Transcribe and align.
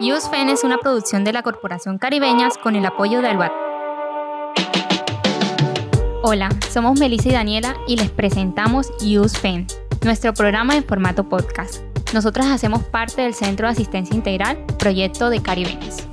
USFEN 0.00 0.48
es 0.48 0.62
una 0.62 0.78
producción 0.78 1.24
de 1.24 1.32
la 1.32 1.42
Corporación 1.42 1.98
Caribeñas 1.98 2.56
con 2.56 2.76
el 2.76 2.86
apoyo 2.86 3.20
de 3.20 3.28
Albat. 3.28 3.50
Hola, 6.22 6.50
somos 6.70 7.00
Melissa 7.00 7.30
y 7.30 7.32
Daniela 7.32 7.76
y 7.88 7.96
les 7.96 8.08
presentamos 8.08 8.92
USFEN, 9.02 9.66
nuestro 10.04 10.32
programa 10.34 10.76
en 10.76 10.84
formato 10.84 11.28
podcast. 11.28 11.82
Nosotras 12.14 12.46
hacemos 12.46 12.84
parte 12.84 13.22
del 13.22 13.34
Centro 13.34 13.66
de 13.66 13.72
Asistencia 13.72 14.14
Integral, 14.14 14.64
proyecto 14.78 15.30
de 15.30 15.42
Caribeñas. 15.42 16.07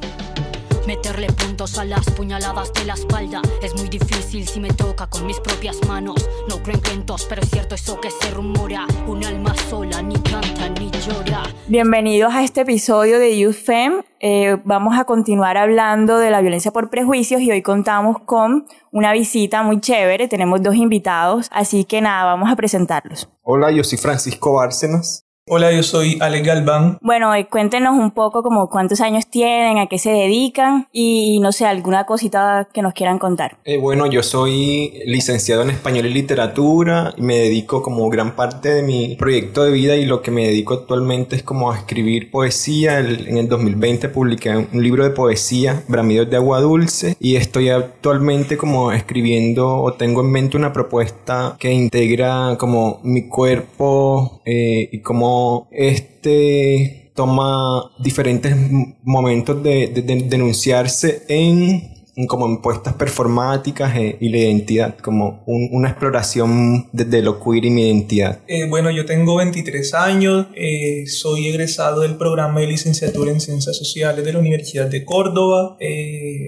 Meterle 0.87 1.25
puntos 1.33 1.79
a 1.79 1.85
las 1.85 2.05
puñaladas 2.11 2.71
de 2.73 2.85
la 2.85 2.93
espalda 2.93 3.41
es 3.63 3.73
muy 3.73 3.89
difícil 3.89 4.47
si 4.47 4.59
me 4.59 4.67
toca 4.67 5.07
con 5.07 5.25
mis 5.25 5.39
propias 5.39 5.83
manos. 5.87 6.29
No 6.47 6.61
creo 6.61 6.75
en 6.75 6.81
cuentos, 6.81 7.25
pero 7.27 7.41
es 7.41 7.49
cierto 7.49 7.73
eso 7.73 7.99
que 7.99 8.11
se 8.11 8.29
rumora. 8.29 8.85
Un 9.07 9.25
alma 9.25 9.55
sola 9.67 10.03
ni 10.03 10.13
canta 10.13 10.69
ni 10.79 10.91
llora. 10.91 11.41
Bienvenidos 11.67 12.35
a 12.35 12.43
este 12.43 12.61
episodio 12.61 13.17
de 13.17 13.35
Youth 13.35 13.55
Fem. 13.55 14.03
Eh, 14.19 14.57
vamos 14.63 14.95
a 14.95 15.05
continuar 15.05 15.57
hablando 15.57 16.19
de 16.19 16.29
la 16.29 16.41
violencia 16.41 16.71
por 16.71 16.91
prejuicios 16.91 17.41
y 17.41 17.49
hoy 17.49 17.63
contamos 17.63 18.17
con 18.23 18.67
una 18.91 19.11
visita 19.11 19.63
muy 19.63 19.79
chévere. 19.79 20.27
Tenemos 20.27 20.61
dos 20.61 20.75
invitados, 20.75 21.47
así 21.51 21.85
que 21.85 21.99
nada, 22.01 22.25
vamos 22.25 22.51
a 22.51 22.55
presentarlos. 22.55 23.27
Hola, 23.41 23.71
yo 23.71 23.83
soy 23.83 23.97
Francisco 23.97 24.53
Bárcenas. 24.53 25.24
Hola, 25.47 25.71
yo 25.71 25.83
soy 25.83 26.17
Ale 26.21 26.41
Galván. 26.41 26.97
Bueno, 27.01 27.35
eh, 27.35 27.45
cuéntenos 27.47 27.93
un 27.93 28.09
poco 28.09 28.41
como 28.41 28.67
cuántos 28.67 28.99
años 28.99 29.27
tienen, 29.27 29.77
a 29.77 29.85
qué 29.85 29.99
se 29.99 30.09
dedican 30.09 30.87
y 30.91 31.39
no 31.39 31.51
sé, 31.51 31.67
alguna 31.67 32.07
cosita 32.07 32.67
que 32.73 32.81
nos 32.81 32.95
quieran 32.95 33.19
contar. 33.19 33.55
Eh, 33.63 33.77
bueno, 33.77 34.07
yo 34.07 34.23
soy 34.23 35.03
licenciado 35.05 35.61
en 35.61 35.69
español 35.69 36.07
y 36.07 36.13
literatura 36.15 37.13
y 37.15 37.21
me 37.21 37.37
dedico 37.37 37.83
como 37.83 38.09
gran 38.09 38.35
parte 38.35 38.69
de 38.69 38.81
mi 38.81 39.17
proyecto 39.17 39.63
de 39.63 39.71
vida 39.71 39.95
y 39.95 40.07
lo 40.07 40.23
que 40.23 40.31
me 40.31 40.47
dedico 40.47 40.73
actualmente 40.73 41.35
es 41.35 41.43
como 41.43 41.71
a 41.71 41.77
escribir 41.77 42.31
poesía. 42.31 42.97
en 42.97 43.37
el 43.37 43.47
2020 43.47 44.09
publiqué 44.09 44.49
un 44.49 44.81
libro 44.81 45.03
de 45.03 45.11
poesía, 45.11 45.83
Bramidos 45.87 46.27
de 46.27 46.37
Agua 46.37 46.59
Dulce, 46.59 47.17
y 47.19 47.35
estoy 47.35 47.69
actualmente 47.69 48.57
como 48.57 48.91
escribiendo 48.91 49.79
o 49.79 49.93
tengo 49.93 50.21
en 50.21 50.31
mente 50.31 50.57
una 50.57 50.73
propuesta 50.73 51.55
que 51.59 51.71
integra 51.71 52.57
como 52.57 52.99
mi 53.03 53.27
cuerpo 53.27 54.41
eh, 54.43 54.89
y 54.91 55.01
como 55.01 55.34
este 55.71 57.11
toma 57.15 57.91
diferentes 57.97 58.55
momentos 59.03 59.63
de, 59.63 59.87
denunciarse 60.27 61.23
en 61.29 61.95
como 62.29 62.45
en 62.45 62.61
puestas 62.61 62.93
performáticas 62.93 63.93
eh, 63.97 64.17
y 64.21 64.29
la 64.29 64.37
identidad, 64.37 64.97
como 64.99 65.43
una 65.47 65.89
exploración 65.89 66.87
desde 66.93 67.21
lo 67.21 67.43
queer 67.43 67.65
y 67.65 67.69
mi 67.69 67.87
identidad. 67.87 68.39
Eh, 68.47 68.69
bueno, 68.69 68.89
yo 68.89 69.05
tengo 69.05 69.35
23 69.35 69.93
años, 69.95 70.47
eh, 70.55 71.07
soy 71.07 71.49
egresado 71.49 72.01
del 72.01 72.15
programa 72.15 72.61
de 72.61 72.67
licenciatura 72.67 73.31
en 73.31 73.41
Ciencias 73.41 73.77
Sociales 73.77 74.23
de 74.23 74.31
la 74.31 74.39
Universidad 74.39 74.87
de 74.87 75.03
Córdoba. 75.03 75.77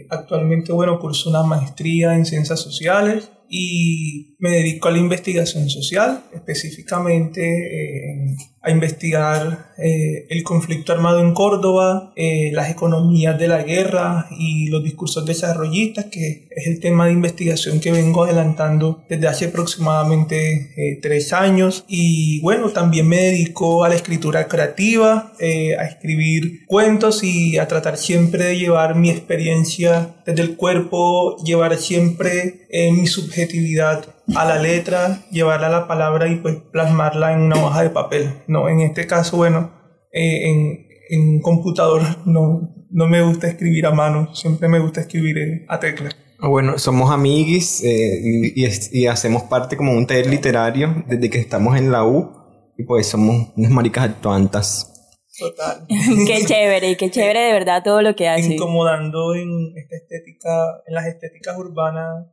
actualmente, 0.10 0.72
bueno, 0.72 1.00
curso 1.00 1.30
una 1.30 1.44
maestría 1.44 2.16
en 2.16 2.26
Ciencias 2.26 2.62
Sociales 2.62 3.30
y 3.50 4.36
me 4.40 4.52
dedico 4.52 4.88
a 4.88 4.92
la 4.92 4.98
investigación 4.98 5.70
social, 5.70 6.24
específicamente 6.34 7.42
eh, 7.42 8.36
a 8.68 8.72
investigar 8.72 9.74
eh, 9.78 10.26
el 10.30 10.44
conflicto 10.44 10.92
armado 10.92 11.22
en 11.22 11.34
Córdoba, 11.34 12.12
eh, 12.16 12.52
las 12.54 12.70
economías 12.70 13.40
de 13.40 13.48
la 13.48 13.64
guerra 13.64 14.28
y 14.32 14.68
los 14.68 14.84
discursos 14.84 15.26
desarrollistas, 15.26 16.06
que 16.06 16.48
es 16.52 16.68
el 16.68 16.80
tema 16.80 17.06
de 17.06 17.14
investigación 17.14 17.80
que 17.80 17.92
vengo 17.92 18.24
adelantando 18.24 19.04
desde 19.10 19.28
hace 19.28 19.46
aproximadamente 19.46 21.00
tres 21.02 21.32
años. 21.32 21.86
Y 21.88 22.42
bueno, 22.42 22.70
también 22.70 23.08
me 23.08 23.18
dedico 23.18 23.84
a 23.84 23.90
la 23.90 23.96
escritura 23.96 24.48
creativa, 24.48 25.34
a 25.40 25.86
escribir 25.86 26.66
cuentos 26.66 27.24
y 27.24 27.58
a 27.58 27.68
tratar 27.68 27.98
siempre 27.98 28.44
de 28.44 28.58
llevar 28.58 28.96
mi 28.96 29.10
experiencia 29.10 30.16
desde 30.26 30.42
el 30.42 30.56
cuerpo, 30.56 31.38
llevar 31.44 31.78
siempre 31.78 32.68
mi 32.92 33.08
subjetividad 33.08 34.17
a 34.36 34.46
la 34.46 34.60
letra, 34.60 35.20
llevarla 35.32 35.68
a 35.68 35.72
la 35.72 35.88
palabra 35.88 36.28
y 36.28 36.36
pues 36.36 36.56
plasmarla 36.72 37.34
en 37.34 37.42
una 37.42 37.64
hoja 37.64 37.84
de 37.84 37.90
papel. 37.90 38.34
No, 38.48 38.70
en 38.70 38.82
este 38.82 39.08
caso, 39.08 39.38
bueno, 39.38 39.72
eh, 40.12 40.50
en, 40.50 40.88
en 41.10 41.42
computador 41.42 42.02
no, 42.26 42.74
no 42.90 43.08
me 43.08 43.22
gusta 43.22 43.48
escribir 43.48 43.86
a 43.86 43.92
mano, 43.92 44.34
siempre 44.36 44.68
me 44.68 44.80
gusta 44.80 45.02
escribir 45.02 45.66
a 45.68 45.80
tecla. 45.80 46.10
Ah, 46.40 46.50
bueno, 46.50 46.78
somos 46.78 47.12
amiguis 47.12 47.84
eh, 47.84 48.22
y, 48.22 48.64
y, 48.92 49.08
hacemos 49.08 49.44
parte 49.44 49.76
como 49.76 49.94
un 49.94 50.06
taller 50.06 50.28
literario 50.28 51.04
desde 51.08 51.32
que 51.32 51.40
estamos 51.40 51.76
en 51.78 51.92
la 51.92 52.06
U 52.06 52.32
y 52.78 52.84
pues 52.84 53.08
somos 53.08 53.48
unas 53.56 53.72
maricas 53.72 54.04
actuantas. 54.04 54.94
Total. 55.40 55.86
qué 55.88 56.42
chévere, 56.48 56.92
y 56.92 56.96
qué 56.96 57.10
chévere 57.10 57.40
de 57.40 57.54
verdad 57.54 57.82
todo 57.84 58.04
lo 58.04 58.16
que 58.16 58.28
hace. 58.28 58.54
Incomodando 58.54 59.34
en 59.34 59.74
esta 59.78 59.96
estética, 59.96 60.84
en 60.86 60.94
las 60.94 61.08
estéticas 61.08 61.58
urbanas 61.58 62.28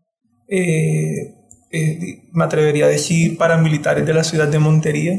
eh, 0.48 1.43
eh, 1.76 2.28
me 2.30 2.44
atrevería 2.44 2.84
a 2.84 2.88
decir, 2.88 3.36
paramilitares 3.36 4.06
de 4.06 4.14
la 4.14 4.22
ciudad 4.22 4.46
de 4.46 4.60
Montería. 4.60 5.14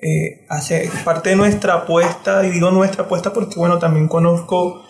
Eh, 0.00 0.46
hace 0.48 0.88
parte 1.04 1.28
de 1.28 1.36
nuestra 1.36 1.74
apuesta, 1.74 2.46
y 2.46 2.50
digo 2.50 2.70
nuestra 2.70 3.04
apuesta 3.04 3.34
porque, 3.34 3.56
bueno, 3.56 3.78
también 3.78 4.08
conozco 4.08 4.82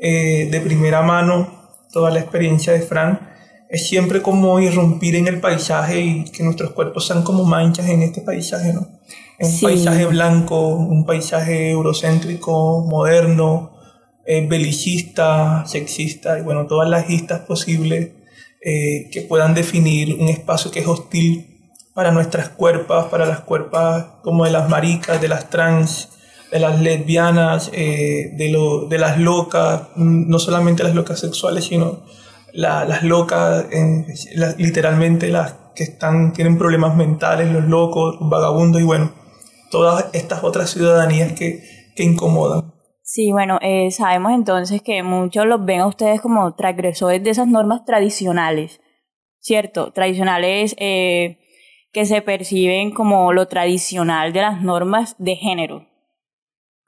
eh, 0.00 0.48
de 0.50 0.60
primera 0.60 1.02
mano 1.02 1.76
toda 1.92 2.10
la 2.10 2.18
experiencia 2.18 2.72
de 2.72 2.82
Fran, 2.82 3.30
es 3.70 3.86
siempre 3.86 4.22
como 4.22 4.58
irrumpir 4.58 5.14
en 5.14 5.28
el 5.28 5.38
paisaje 5.38 6.00
y 6.00 6.24
que 6.24 6.42
nuestros 6.42 6.72
cuerpos 6.72 7.06
sean 7.06 7.22
como 7.22 7.44
manchas 7.44 7.88
en 7.88 8.02
este 8.02 8.22
paisaje, 8.22 8.72
¿no? 8.72 8.88
un 9.38 9.60
paisaje 9.60 10.06
blanco, 10.06 10.68
un 10.68 11.06
paisaje 11.06 11.70
eurocéntrico, 11.70 12.84
moderno, 12.88 13.72
belicista, 14.26 15.64
sexista, 15.66 16.38
y 16.38 16.42
bueno, 16.42 16.66
todas 16.66 16.88
las 16.88 17.08
listas 17.08 17.40
posibles 17.40 18.15
eh, 18.68 19.10
que 19.12 19.22
puedan 19.22 19.54
definir 19.54 20.16
un 20.20 20.28
espacio 20.28 20.72
que 20.72 20.80
es 20.80 20.88
hostil 20.88 21.70
para 21.94 22.10
nuestras 22.10 22.48
cuerpas, 22.48 23.04
para 23.06 23.24
las 23.24 23.42
cuerpas 23.42 24.06
como 24.24 24.44
de 24.44 24.50
las 24.50 24.68
maricas, 24.68 25.20
de 25.20 25.28
las 25.28 25.50
trans, 25.50 26.08
de 26.50 26.58
las 26.58 26.80
lesbianas, 26.80 27.70
eh, 27.72 28.32
de, 28.36 28.48
lo, 28.48 28.86
de 28.88 28.98
las 28.98 29.20
locas, 29.20 29.82
mm, 29.94 30.28
no 30.28 30.40
solamente 30.40 30.82
las 30.82 30.96
locas 30.96 31.20
sexuales, 31.20 31.66
sino 31.66 32.02
las 32.52 33.04
locas, 33.04 33.66
literalmente 34.58 35.28
las 35.28 35.54
que 35.76 35.84
están, 35.84 36.32
tienen 36.32 36.58
problemas 36.58 36.96
mentales, 36.96 37.52
los 37.52 37.66
locos, 37.66 38.16
los 38.20 38.28
vagabundos 38.28 38.82
y 38.82 38.84
bueno, 38.84 39.12
todas 39.70 40.06
estas 40.12 40.42
otras 40.42 40.70
ciudadanías 40.70 41.34
que, 41.34 41.62
que 41.94 42.02
incomodan. 42.02 42.72
Sí, 43.08 43.30
bueno, 43.30 43.60
eh, 43.62 43.92
sabemos 43.92 44.32
entonces 44.32 44.82
que 44.82 45.04
muchos 45.04 45.46
los 45.46 45.64
ven 45.64 45.78
a 45.78 45.86
ustedes 45.86 46.20
como 46.20 46.56
transgresores 46.56 47.22
de 47.22 47.30
esas 47.30 47.46
normas 47.46 47.84
tradicionales, 47.84 48.80
¿cierto? 49.38 49.92
Tradicionales 49.92 50.74
eh, 50.76 51.38
que 51.92 52.04
se 52.04 52.20
perciben 52.20 52.90
como 52.90 53.32
lo 53.32 53.46
tradicional 53.46 54.32
de 54.32 54.40
las 54.40 54.60
normas 54.60 55.14
de 55.20 55.36
género. 55.36 55.86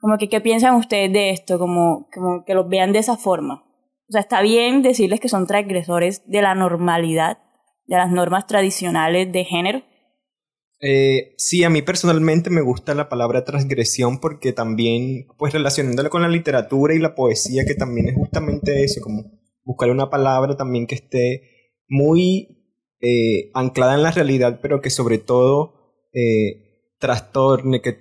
Como 0.01 0.17
que, 0.17 0.27
¿qué 0.27 0.41
piensan 0.41 0.75
ustedes 0.75 1.13
de 1.13 1.29
esto? 1.29 1.57
Como, 1.57 2.09
como 2.13 2.43
que 2.43 2.53
los 2.53 2.67
vean 2.67 2.91
de 2.91 2.99
esa 2.99 3.15
forma. 3.15 3.63
O 4.09 4.11
sea, 4.11 4.19
está 4.19 4.41
bien 4.41 4.81
decirles 4.81 5.21
que 5.21 5.29
son 5.29 5.47
transgresores 5.47 6.29
de 6.29 6.41
la 6.41 6.53
normalidad, 6.53 7.37
de 7.85 7.95
las 7.95 8.11
normas 8.11 8.45
tradicionales 8.45 9.31
de 9.31 9.45
género, 9.45 9.83
eh, 10.81 11.33
sí, 11.37 11.63
a 11.63 11.69
mí 11.69 11.81
personalmente 11.81 12.49
me 12.49 12.61
gusta 12.61 12.95
la 12.95 13.09
palabra 13.09 13.43
transgresión 13.43 14.19
porque 14.19 14.53
también, 14.53 15.27
pues 15.37 15.53
relacionándola 15.53 16.09
con 16.09 16.21
la 16.21 16.29
literatura 16.29 16.93
y 16.95 16.99
la 16.99 17.15
poesía, 17.15 17.65
que 17.65 17.75
también 17.75 18.09
es 18.09 18.15
justamente 18.15 18.83
eso, 18.83 19.01
como 19.01 19.25
buscar 19.63 19.89
una 19.89 20.09
palabra 20.09 20.55
también 20.55 20.87
que 20.87 20.95
esté 20.95 21.75
muy 21.87 22.75
eh, 23.01 23.51
anclada 23.53 23.95
en 23.95 24.03
la 24.03 24.11
realidad, 24.11 24.59
pero 24.61 24.81
que 24.81 24.89
sobre 24.89 25.17
todo 25.17 25.73
eh, 26.13 26.93
trastorne, 26.99 27.81
que 27.81 27.97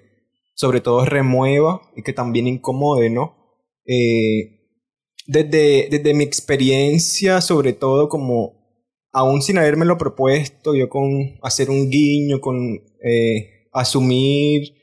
sobre 0.54 0.81
todo 0.81 1.04
remueva 1.04 1.82
y 1.96 2.02
que 2.02 2.12
también 2.12 2.46
incomode, 2.46 3.10
¿no? 3.10 3.36
desde, 5.26 5.88
desde 5.90 6.12
mi 6.12 6.24
experiencia, 6.24 7.40
sobre 7.40 7.72
todo 7.72 8.08
como 8.10 8.57
aún 9.19 9.43
sin 9.43 9.56
lo 9.56 9.99
propuesto, 9.99 10.76
yo 10.76 10.88
con 10.88 11.38
hacer 11.43 11.70
un 11.70 11.91
guiño, 11.91 12.41
con 12.41 12.81
eh, 13.03 13.69
asumir 13.73 14.75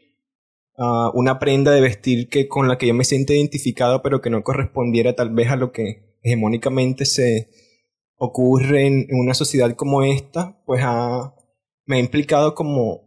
ah, 0.78 1.10
una 1.14 1.40
prenda 1.40 1.72
de 1.72 1.80
vestir 1.80 2.28
que 2.28 2.50
con 2.50 2.68
la 2.68 2.78
que 2.78 2.88
yo 2.88 2.94
me 2.94 3.06
siento 3.06 3.32
identificado, 3.32 4.02
pero 4.02 4.22
que 4.22 4.30
no 4.30 4.44
correspondiera 4.44 5.16
tal 5.16 5.30
vez 5.30 5.50
a 5.50 5.56
lo 5.56 5.72
que 5.72 6.18
hegemónicamente 6.22 7.06
se 7.06 7.50
ocurre 8.18 8.88
en, 8.88 9.08
una 9.12 9.34
sociedad 9.34 9.74
como 9.76 10.04
esta, 10.04 10.62
pues 10.66 10.84
me 11.86 11.96
ha 11.96 12.00
implicado 12.00 12.56
como, 12.56 13.04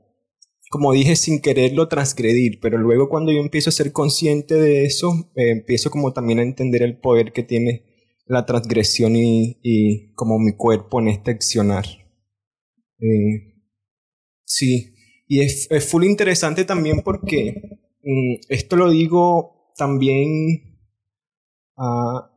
como 0.71 0.93
dije, 0.93 1.15
sin 1.15 1.43
quererlo 1.43 1.89
transgredir, 1.89 2.59
pero 2.61 2.79
luego 2.79 3.11
cuando 3.11 3.33
yo 3.33 3.41
empiezo 3.41 3.69
a 3.69 3.75
ser 3.75 3.93
consciente 3.93 4.55
de 4.55 4.87
eso, 4.87 5.31
eh, 5.35 5.51
empiezo 5.51 5.91
como 5.91 6.15
también 6.15 6.39
a 6.39 6.43
entender 6.43 6.83
el 6.83 6.97
poder 6.97 7.33
que 7.33 7.43
tiene 7.43 7.88
la 8.29 8.47
transgresión 8.47 9.15
y, 9.17 10.13
como 10.15 10.39
mi 10.39 10.53
cuerpo 10.53 11.01
en 11.01 11.09
este 11.09 11.33
accionar. 11.33 11.85
Eh, 13.01 13.55
sí, 14.45 14.95
y 15.27 15.41
es, 15.41 15.69
es 15.71 15.89
full 15.89 16.05
interesante 16.05 16.65
también 16.65 17.03
porque 17.03 17.81
mm, 18.03 18.35
esto 18.49 18.77
lo 18.77 18.91
digo 18.91 19.73
también 19.77 20.69
Ah, 21.79 22.33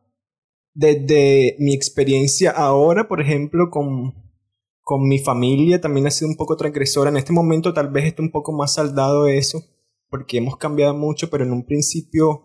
desde 0.74 1.56
mi 1.60 1.74
experiencia 1.74 2.52
ahora, 2.52 3.08
por 3.08 3.22
ejemplo, 3.22 3.72
con, 3.72 4.14
con 4.82 5.08
mi 5.08 5.18
familia, 5.18 5.82
también 5.82 6.06
ha 6.08 6.12
sido 6.12 6.30
un 6.30 6.38
poco 6.38 6.56
transgresora. 6.56 7.10
En 7.10 7.18
este 7.18 7.34
momento 7.34 7.74
tal 7.74 7.90
vez 7.90 8.06
esté 8.06 8.22
un 8.22 8.32
poco 8.32 8.54
más 8.54 8.76
saldado 8.76 9.28
eso, 9.28 9.64
porque 10.10 10.38
hemos 10.38 10.58
cambiado 10.58 10.94
mucho, 10.94 11.30
pero 11.32 11.44
en 11.44 11.52
un 11.54 11.66
principio 11.66 12.44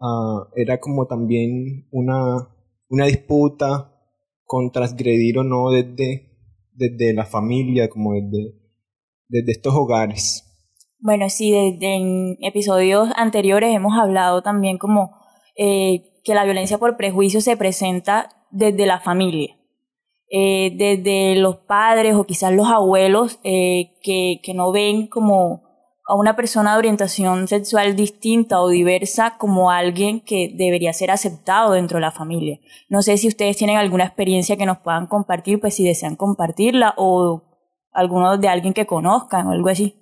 ah, 0.00 0.48
era 0.54 0.78
como 0.78 1.06
también 1.06 1.88
una, 1.90 2.48
una 2.88 3.06
disputa 3.06 3.92
con 4.44 4.70
transgredir 4.72 5.38
o 5.38 5.44
no 5.44 5.70
desde, 5.70 6.30
desde 6.72 7.12
la 7.12 7.26
familia, 7.26 7.88
como 7.88 8.14
desde, 8.14 8.54
desde 9.28 9.52
estos 9.52 9.74
hogares. 9.74 10.44
Bueno, 11.00 11.28
sí, 11.28 11.52
desde 11.52 11.94
en 11.94 12.36
episodios 12.40 13.10
anteriores 13.14 13.74
hemos 13.74 13.96
hablado 13.96 14.42
también 14.42 14.78
como 14.78 15.16
eh, 15.56 16.20
que 16.24 16.34
la 16.34 16.44
violencia 16.44 16.78
por 16.78 16.96
prejuicio 16.96 17.40
se 17.40 17.56
presenta 17.56 18.30
desde 18.50 18.86
la 18.86 19.00
familia, 19.00 19.56
eh, 20.30 20.72
desde 20.76 21.36
los 21.36 21.58
padres 21.58 22.14
o 22.14 22.24
quizás 22.24 22.52
los 22.52 22.68
abuelos 22.68 23.38
eh, 23.44 23.98
que, 24.02 24.40
que 24.42 24.54
no 24.54 24.72
ven 24.72 25.06
como 25.06 25.67
a 26.08 26.14
una 26.14 26.36
persona 26.36 26.72
de 26.72 26.78
orientación 26.78 27.48
sexual 27.48 27.94
distinta 27.94 28.62
o 28.62 28.70
diversa 28.70 29.36
como 29.38 29.70
alguien 29.70 30.22
que 30.22 30.50
debería 30.56 30.94
ser 30.94 31.10
aceptado 31.10 31.74
dentro 31.74 31.98
de 31.98 32.00
la 32.00 32.10
familia. 32.10 32.58
No 32.88 33.02
sé 33.02 33.18
si 33.18 33.28
ustedes 33.28 33.58
tienen 33.58 33.76
alguna 33.76 34.06
experiencia 34.06 34.56
que 34.56 34.64
nos 34.64 34.78
puedan 34.78 35.06
compartir, 35.06 35.60
pues 35.60 35.74
si 35.74 35.84
desean 35.84 36.16
compartirla 36.16 36.94
o 36.96 37.42
alguno 37.92 38.38
de 38.38 38.48
alguien 38.48 38.72
que 38.72 38.86
conozcan 38.86 39.48
o 39.48 39.52
algo 39.52 39.68
así. 39.68 39.96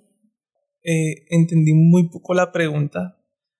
Eh, 0.81 1.25
entendí 1.29 1.73
muy 1.73 2.09
poco 2.09 2.33
la 2.33 2.53
pregunta, 2.53 3.17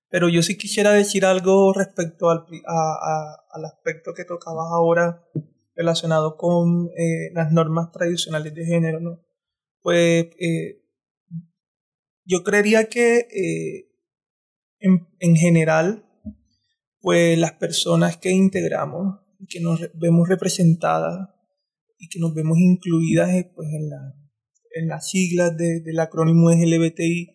pero 0.09 0.29
yo 0.29 0.41
sí 0.41 0.57
quisiera 0.57 0.93
decir 0.93 1.25
algo 1.25 1.73
respecto 1.73 2.29
al, 2.29 2.45
al 2.65 3.65
aspecto 3.65 4.13
que 4.15 4.23
tocabas 4.23 4.67
ahora 4.71 5.21
relacionado 5.75 6.37
con 6.37 6.87
eh, 6.97 7.29
las 7.33 7.51
normas 7.51 7.91
tradicionales 7.91 8.55
de 8.55 8.65
género, 8.65 9.01
¿no? 9.01 9.19
Pues 9.81 10.27
eh, 10.39 10.86
yo 12.27 12.43
creería 12.43 12.89
que 12.89 13.87
en, 14.79 15.07
en, 15.19 15.35
general, 15.35 16.05
pues 17.01 17.37
las 17.37 17.53
personas 17.53 18.17
que 18.17 18.31
integramos 18.31 19.19
que 19.49 19.59
nos 19.59 19.79
vemos 19.93 20.27
representadas 20.27 21.29
y 21.97 22.09
que 22.09 22.19
nos 22.19 22.33
vemos 22.33 22.57
incluidas 22.59 23.29
pues, 23.55 23.69
en 23.73 23.89
la 23.89 24.13
en 24.77 24.87
las 24.87 25.09
siglas 25.09 25.57
de, 25.57 25.81
del 25.81 25.99
acrónimo 25.99 26.51
es 26.51 26.59
LBTI, 26.59 27.29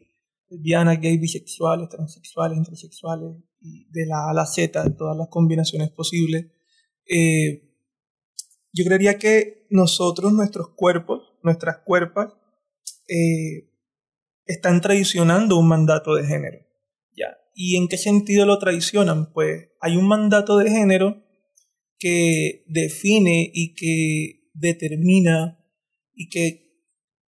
lesbianas, 0.48 1.00
gay, 1.00 1.18
bisexuales, 1.18 1.88
transexuales, 1.88 2.58
intersexuales, 2.58 3.36
y 3.60 3.88
de 3.90 4.06
la 4.06 4.26
A 4.26 4.30
a 4.30 4.34
la 4.34 4.46
Z, 4.46 4.96
todas 4.96 5.16
las 5.16 5.28
combinaciones 5.28 5.90
posibles. 5.90 6.46
Eh, 7.06 7.68
yo 8.72 8.84
creería 8.84 9.18
que 9.18 9.66
nosotros, 9.70 10.32
nuestros 10.32 10.70
cuerpos, 10.76 11.34
nuestras 11.42 11.78
cuerpas, 11.78 12.32
eh, 13.08 13.71
están 14.46 14.80
traicionando 14.80 15.58
un 15.58 15.68
mandato 15.68 16.14
de 16.14 16.26
género. 16.26 16.58
¿ya? 17.16 17.38
¿Y 17.54 17.76
en 17.76 17.88
qué 17.88 17.98
sentido 17.98 18.46
lo 18.46 18.58
traicionan? 18.58 19.32
Pues 19.32 19.70
hay 19.80 19.96
un 19.96 20.06
mandato 20.06 20.56
de 20.58 20.70
género 20.70 21.22
que 21.98 22.64
define 22.66 23.50
y 23.52 23.74
que 23.74 24.50
determina 24.54 25.58
y 26.14 26.28
que 26.28 26.62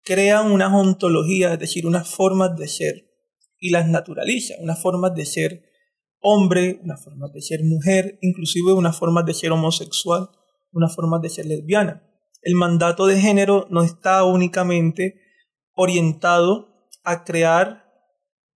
crean 0.04 0.52
unas 0.52 0.74
ontologías, 0.74 1.54
es 1.54 1.60
decir, 1.60 1.86
unas 1.86 2.10
formas 2.10 2.56
de 2.58 2.68
ser, 2.68 3.08
y 3.60 3.72
las 3.72 3.88
naturaliza, 3.90 4.56
unas 4.60 4.82
formas 4.82 5.16
de 5.16 5.26
ser 5.26 5.64
hombre, 6.20 6.80
unas 6.84 7.04
formas 7.04 7.32
de 7.34 7.42
ser 7.42 7.64
mujer, 7.64 8.18
inclusive 8.22 8.74
unas 8.74 8.98
formas 8.98 9.26
de 9.26 9.34
ser 9.34 9.52
homosexual, 9.52 10.30
unas 10.72 10.96
formas 10.96 11.22
de 11.22 11.30
ser 11.30 11.46
lesbiana. 11.46 12.04
El 12.42 12.56
mandato 12.56 13.06
de 13.08 13.20
género 13.20 13.68
no 13.70 13.84
está 13.84 14.24
únicamente 14.24 15.20
orientado 15.74 16.77
a 17.08 17.24
crear 17.24 17.86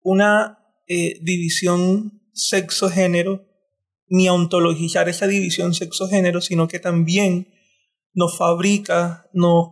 una 0.02 0.60
eh, 0.88 1.20
división 1.22 2.22
sexo-género, 2.34 3.48
ni 4.08 4.28
a 4.28 4.34
ontologizar 4.34 5.08
esa 5.08 5.26
división 5.26 5.74
sexo-género, 5.74 6.42
sino 6.42 6.68
que 6.68 6.80
también 6.80 7.48
nos 8.14 8.38
fabrica, 8.38 9.30
nos, 9.32 9.70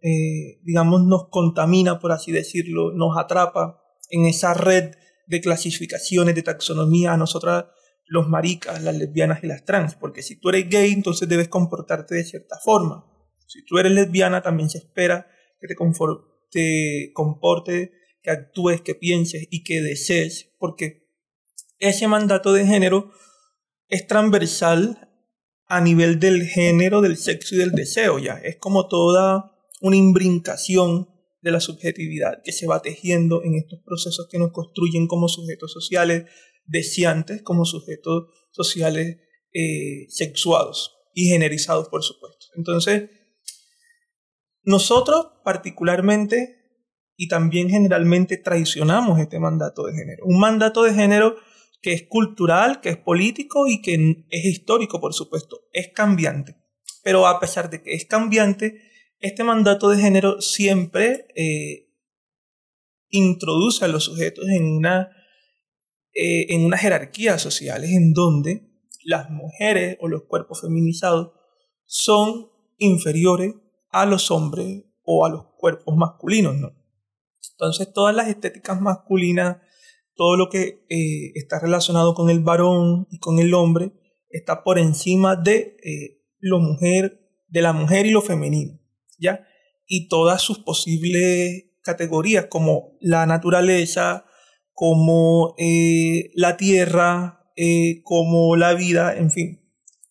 eh, 0.00 0.60
digamos, 0.64 1.04
nos 1.04 1.28
contamina, 1.28 2.00
por 2.00 2.12
así 2.12 2.32
decirlo, 2.32 2.92
nos 2.94 3.18
atrapa 3.18 3.82
en 4.08 4.24
esa 4.24 4.54
red 4.54 4.94
de 5.26 5.40
clasificaciones, 5.42 6.34
de 6.34 6.42
taxonomía 6.42 7.12
a 7.12 7.18
nosotras 7.18 7.66
los 8.06 8.28
maricas, 8.28 8.82
las 8.82 8.96
lesbianas 8.96 9.44
y 9.44 9.46
las 9.46 9.66
trans, 9.66 9.94
porque 9.94 10.22
si 10.22 10.40
tú 10.40 10.48
eres 10.48 10.70
gay, 10.70 10.92
entonces 10.92 11.28
debes 11.28 11.48
comportarte 11.48 12.14
de 12.14 12.24
cierta 12.24 12.56
forma. 12.64 13.04
Si 13.46 13.62
tú 13.66 13.76
eres 13.76 13.92
lesbiana, 13.92 14.40
también 14.40 14.70
se 14.70 14.78
espera 14.78 15.26
que 15.60 15.68
te, 15.68 15.76
te 16.50 17.10
comporte, 17.14 17.92
que 18.22 18.30
actúes, 18.30 18.80
que 18.80 18.94
pienses 18.94 19.46
y 19.50 19.62
que 19.62 19.80
desees, 19.80 20.54
porque 20.58 21.08
ese 21.78 22.08
mandato 22.08 22.52
de 22.52 22.66
género 22.66 23.12
es 23.88 24.06
transversal 24.06 25.08
a 25.66 25.80
nivel 25.80 26.18
del 26.18 26.46
género, 26.46 27.00
del 27.00 27.16
sexo 27.16 27.54
y 27.54 27.58
del 27.58 27.72
deseo, 27.72 28.18
ya. 28.18 28.34
Es 28.34 28.56
como 28.56 28.88
toda 28.88 29.52
una 29.80 29.96
imbrincación 29.96 31.08
de 31.40 31.52
la 31.52 31.60
subjetividad 31.60 32.42
que 32.42 32.52
se 32.52 32.66
va 32.66 32.82
tejiendo 32.82 33.44
en 33.44 33.54
estos 33.54 33.80
procesos 33.84 34.28
que 34.30 34.38
nos 34.38 34.52
construyen 34.52 35.06
como 35.06 35.28
sujetos 35.28 35.72
sociales 35.72 36.24
deseantes, 36.64 37.42
como 37.42 37.64
sujetos 37.64 38.28
sociales 38.50 39.18
eh, 39.52 40.06
sexuados 40.08 40.96
y 41.14 41.28
generizados, 41.28 41.88
por 41.88 42.02
supuesto. 42.02 42.46
Entonces, 42.56 43.10
nosotros 44.68 45.28
particularmente 45.44 46.58
y 47.16 47.26
también 47.26 47.70
generalmente 47.70 48.36
traicionamos 48.36 49.18
este 49.18 49.40
mandato 49.40 49.86
de 49.86 49.94
género. 49.94 50.26
Un 50.26 50.38
mandato 50.38 50.82
de 50.82 50.92
género 50.92 51.36
que 51.80 51.94
es 51.94 52.02
cultural, 52.06 52.82
que 52.82 52.90
es 52.90 52.98
político 52.98 53.66
y 53.66 53.80
que 53.80 54.26
es 54.28 54.44
histórico, 54.44 55.00
por 55.00 55.14
supuesto. 55.14 55.62
Es 55.72 55.88
cambiante. 55.94 56.56
Pero 57.02 57.26
a 57.26 57.40
pesar 57.40 57.70
de 57.70 57.82
que 57.82 57.94
es 57.94 58.04
cambiante, 58.04 58.82
este 59.20 59.42
mandato 59.42 59.88
de 59.88 60.02
género 60.02 60.42
siempre 60.42 61.28
eh, 61.34 61.88
introduce 63.08 63.86
a 63.86 63.88
los 63.88 64.04
sujetos 64.04 64.46
en 64.50 64.66
una, 64.66 65.10
eh, 66.12 66.44
en 66.50 66.66
unas 66.66 66.82
jerarquías 66.82 67.40
sociales 67.40 67.90
en 67.92 68.12
donde 68.12 68.68
las 69.02 69.30
mujeres 69.30 69.96
o 70.00 70.08
los 70.08 70.24
cuerpos 70.24 70.60
feminizados 70.60 71.32
son 71.86 72.50
inferiores 72.76 73.54
a 73.90 74.06
los 74.06 74.30
hombres 74.30 74.84
o 75.02 75.24
a 75.26 75.30
los 75.30 75.46
cuerpos 75.56 75.96
masculinos, 75.96 76.56
¿no? 76.56 76.72
Entonces 77.52 77.92
todas 77.92 78.14
las 78.14 78.28
estéticas 78.28 78.80
masculinas, 78.80 79.58
todo 80.14 80.36
lo 80.36 80.48
que 80.48 80.86
eh, 80.88 81.32
está 81.34 81.58
relacionado 81.58 82.14
con 82.14 82.30
el 82.30 82.40
varón 82.40 83.06
y 83.10 83.18
con 83.18 83.38
el 83.38 83.54
hombre, 83.54 83.92
está 84.30 84.62
por 84.62 84.78
encima 84.78 85.36
de 85.36 85.76
lo 86.38 86.60
mujer, 86.60 87.28
de 87.48 87.62
la 87.62 87.72
mujer 87.72 88.06
y 88.06 88.10
lo 88.10 88.22
femenino. 88.22 88.78
¿ya? 89.18 89.46
Y 89.86 90.08
todas 90.08 90.42
sus 90.42 90.58
posibles 90.58 91.64
categorías, 91.82 92.46
como 92.46 92.96
la 93.00 93.26
naturaleza, 93.26 94.26
como 94.72 95.54
eh, 95.58 96.30
la 96.34 96.56
tierra, 96.56 97.50
eh, 97.56 98.02
como 98.04 98.56
la 98.56 98.74
vida, 98.74 99.16
en 99.16 99.30
fin. 99.30 99.64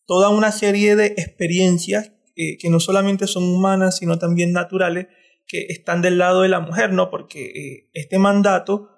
Toda 0.06 0.30
una 0.30 0.52
serie 0.52 0.96
de 0.96 1.08
experiencias 1.08 2.12
eh, 2.38 2.58
que 2.58 2.70
no 2.70 2.80
solamente 2.80 3.28
son 3.28 3.44
humanas, 3.44 3.98
sino 3.98 4.18
también 4.18 4.54
naturales, 4.54 5.08
que 5.48 5.66
están 5.70 6.02
del 6.02 6.18
lado 6.18 6.42
de 6.42 6.50
la 6.50 6.60
mujer, 6.60 6.94
¿no? 6.94 7.10
Porque 7.10 7.90
este 7.94 8.20
mandato 8.20 8.90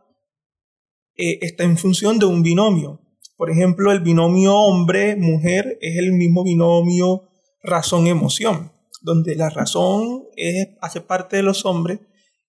está 1.16 1.64
en 1.64 1.78
función 1.78 2.18
de 2.18 2.26
un 2.26 2.42
binomio. 2.42 3.02
Por 3.36 3.52
ejemplo, 3.52 3.92
el 3.92 4.00
binomio 4.00 4.56
hombre-mujer 4.56 5.78
es 5.82 5.98
el 5.98 6.14
mismo 6.14 6.44
binomio 6.44 7.30
razón-emoción 7.62 8.72
donde 9.02 9.36
la 9.36 9.50
razón 9.50 10.24
es, 10.36 10.70
hace 10.82 11.02
parte 11.02 11.38
de 11.38 11.44
los 11.44 11.66
hombres 11.66 12.00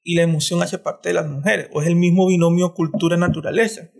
y 0.02 0.14
la 0.14 0.22
emoción 0.22 0.62
hace 0.62 0.78
parte 0.78 1.10
de 1.10 1.14
las 1.14 1.28
mujeres, 1.28 1.68
o 1.72 1.82
es 1.82 1.88
el 1.88 1.96
mismo 1.96 2.26
binomio 2.26 2.74
cultura-naturaleza, 2.74 3.90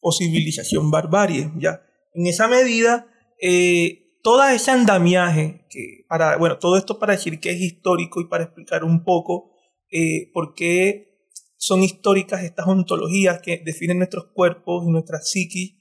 o 0.00 0.12
civilización-barbarie, 0.12 1.52
¿ya? 1.58 1.82
En 2.12 2.26
esa 2.26 2.48
medida, 2.48 3.06
eh, 3.40 4.03
todo 4.24 4.42
ese 4.48 4.70
andamiaje, 4.70 5.66
que 5.68 6.06
para, 6.08 6.38
bueno, 6.38 6.58
todo 6.58 6.78
esto 6.78 6.98
para 6.98 7.12
decir 7.12 7.40
que 7.40 7.50
es 7.50 7.60
histórico 7.60 8.22
y 8.22 8.26
para 8.26 8.44
explicar 8.44 8.82
un 8.82 9.04
poco 9.04 9.52
eh, 9.90 10.30
por 10.32 10.54
qué 10.54 11.28
son 11.58 11.82
históricas 11.82 12.42
estas 12.42 12.66
ontologías 12.66 13.42
que 13.42 13.62
definen 13.62 13.98
nuestros 13.98 14.28
cuerpos 14.32 14.82
y 14.86 14.90
nuestra 14.90 15.20
psiquis, 15.20 15.76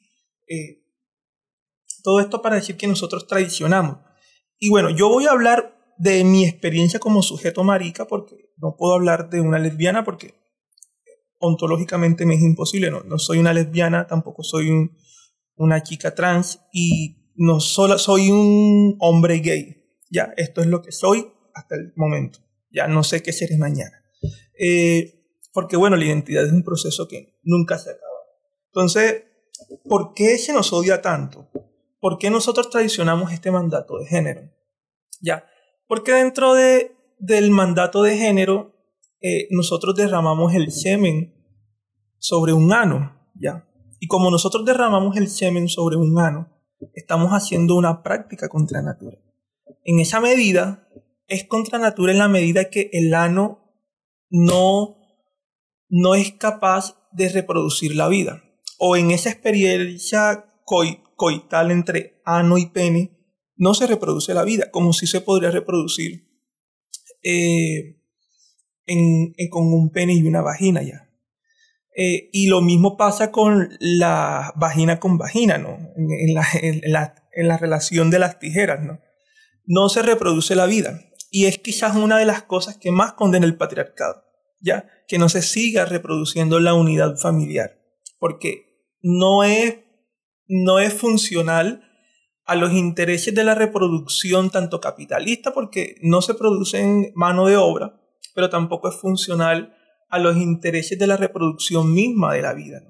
eh, 0.49 0.83
todo 2.03 2.19
esto 2.19 2.41
para 2.41 2.57
decir 2.57 2.75
que 2.75 2.85
nosotros 2.85 3.27
traicionamos. 3.27 3.99
Y 4.59 4.69
bueno, 4.69 4.89
yo 4.89 5.07
voy 5.07 5.25
a 5.25 5.31
hablar 5.31 5.95
de 5.97 6.25
mi 6.25 6.45
experiencia 6.45 6.99
como 6.99 7.23
sujeto 7.23 7.63
marica, 7.63 8.07
porque 8.07 8.51
no 8.57 8.75
puedo 8.77 8.93
hablar 8.93 9.29
de 9.29 9.39
una 9.39 9.57
lesbiana 9.57 10.03
porque 10.03 10.33
ontológicamente 11.39 12.25
me 12.25 12.35
es 12.35 12.41
imposible, 12.41 12.91
no, 12.91 13.03
no 13.03 13.19
soy 13.19 13.37
una 13.37 13.53
lesbiana, 13.53 14.05
tampoco 14.05 14.43
soy 14.43 14.69
un, 14.69 14.97
una 15.55 15.81
chica 15.81 16.13
trans 16.13 16.59
y 16.73 17.22
no 17.35 17.59
solo 17.59 17.97
soy 17.97 18.31
un 18.31 18.95
hombre 18.99 19.39
gay. 19.39 19.83
Ya, 20.09 20.33
esto 20.37 20.61
es 20.61 20.67
lo 20.67 20.81
que 20.81 20.91
soy 20.91 21.27
hasta 21.53 21.75
el 21.75 21.93
momento. 21.95 22.39
Ya 22.71 22.87
no 22.87 23.03
sé 23.03 23.21
qué 23.21 23.33
seré 23.33 23.57
mañana. 23.57 24.03
Eh, 24.57 25.23
porque 25.53 25.77
bueno, 25.77 25.95
la 25.95 26.05
identidad 26.05 26.45
es 26.45 26.51
un 26.51 26.63
proceso 26.63 27.07
que 27.07 27.39
nunca 27.43 27.77
se 27.77 27.91
acaba. 27.91 28.11
Entonces, 28.67 29.23
¿por 29.87 30.13
qué 30.13 30.37
se 30.37 30.53
nos 30.53 30.73
odia 30.73 31.01
tanto? 31.01 31.49
¿Por 31.99 32.17
qué 32.17 32.29
nosotros 32.29 32.69
traicionamos 32.69 33.31
este 33.31 33.51
mandato 33.51 33.97
de 33.97 34.05
género? 34.05 34.49
Ya, 35.21 35.47
porque 35.87 36.11
dentro 36.11 36.53
de, 36.53 36.95
del 37.19 37.51
mandato 37.51 38.03
de 38.03 38.17
género, 38.17 38.75
eh, 39.21 39.47
nosotros 39.51 39.95
derramamos 39.95 40.53
el 40.53 40.71
semen 40.71 41.33
sobre 42.17 42.51
un 42.53 42.73
ano, 42.73 43.29
¿ya? 43.35 43.69
Y 43.99 44.07
como 44.07 44.29
nosotros 44.29 44.65
derramamos 44.65 45.15
el 45.17 45.29
semen 45.29 45.69
sobre 45.69 45.95
un 45.95 46.19
ano, 46.19 46.52
estamos 46.93 47.31
haciendo 47.31 47.75
una 47.75 48.03
práctica 48.03 48.49
contra 48.49 48.81
natura. 48.81 49.17
En 49.83 49.99
esa 49.99 50.19
medida, 50.19 50.87
es 51.27 51.45
contra 51.45 51.79
natura 51.79 52.11
en 52.11 52.19
la 52.19 52.27
medida 52.27 52.69
que 52.69 52.89
el 52.93 53.13
ano 53.13 53.73
no, 54.29 54.97
no 55.89 56.15
es 56.15 56.33
capaz 56.33 56.97
de 57.11 57.29
reproducir 57.29 57.95
la 57.95 58.07
vida. 58.07 58.43
O 58.77 58.95
en 58.95 59.11
esa 59.11 59.29
experiencia 59.29 60.45
coital 61.15 61.71
entre 61.71 62.21
ano 62.25 62.57
y 62.57 62.67
pene, 62.67 63.17
no 63.55 63.73
se 63.73 63.87
reproduce 63.87 64.33
la 64.33 64.43
vida, 64.43 64.71
como 64.71 64.93
si 64.93 65.07
se 65.07 65.21
podría 65.21 65.51
reproducir 65.51 66.27
eh, 67.23 68.01
con 69.49 69.73
un 69.73 69.91
pene 69.91 70.13
y 70.13 70.23
una 70.23 70.41
vagina 70.41 70.81
ya. 70.81 71.09
Eh, 71.95 72.29
y 72.33 72.47
lo 72.47 72.61
mismo 72.61 72.97
pasa 72.97 73.31
con 73.31 73.69
la 73.79 74.51
vagina 74.55 74.99
con 74.99 75.17
vagina, 75.17 75.57
¿no? 75.57 75.77
En, 75.95 76.33
la, 76.33 77.57
relación 77.57 78.09
de 78.09 78.19
las 78.19 78.39
tijeras, 78.39 78.83
¿no? 78.83 78.99
No 79.65 79.89
se 79.89 80.01
reproduce 80.01 80.55
la 80.55 80.65
vida. 80.65 80.99
Y 81.29 81.45
es 81.45 81.59
quizás 81.59 81.95
una 81.95 82.17
de 82.17 82.25
las 82.25 82.43
cosas 82.43 82.77
que 82.77 82.91
más 82.91 83.13
condena 83.13 83.45
el 83.45 83.57
patriarcado, 83.57 84.23
¿ya? 84.59 84.89
Que 85.07 85.19
no 85.19 85.29
se 85.29 85.41
siga 85.41 85.85
reproduciendo 85.85 86.59
la 86.59 86.73
unidad 86.73 87.15
familiar. 87.17 87.79
Porque 88.17 88.89
no 89.01 89.43
es, 89.43 89.77
no 90.47 90.79
es 90.79 90.93
funcional 90.93 91.83
a 92.45 92.55
los 92.55 92.73
intereses 92.73 93.33
de 93.33 93.43
la 93.43 93.55
reproducción 93.55 94.49
tanto 94.49 94.81
capitalista, 94.81 95.53
porque 95.53 95.95
no 96.01 96.21
se 96.21 96.33
produce 96.33 96.81
en 96.81 97.11
mano 97.15 97.45
de 97.45 97.57
obra, 97.57 97.99
pero 98.33 98.49
tampoco 98.49 98.89
es 98.89 98.95
funcional 98.95 99.75
a 100.13 100.19
los 100.19 100.37
intereses 100.37 100.99
de 100.99 101.07
la 101.07 101.17
reproducción 101.17 101.91
misma 101.91 102.35
de 102.35 102.43
la 102.43 102.53
vida. 102.53 102.83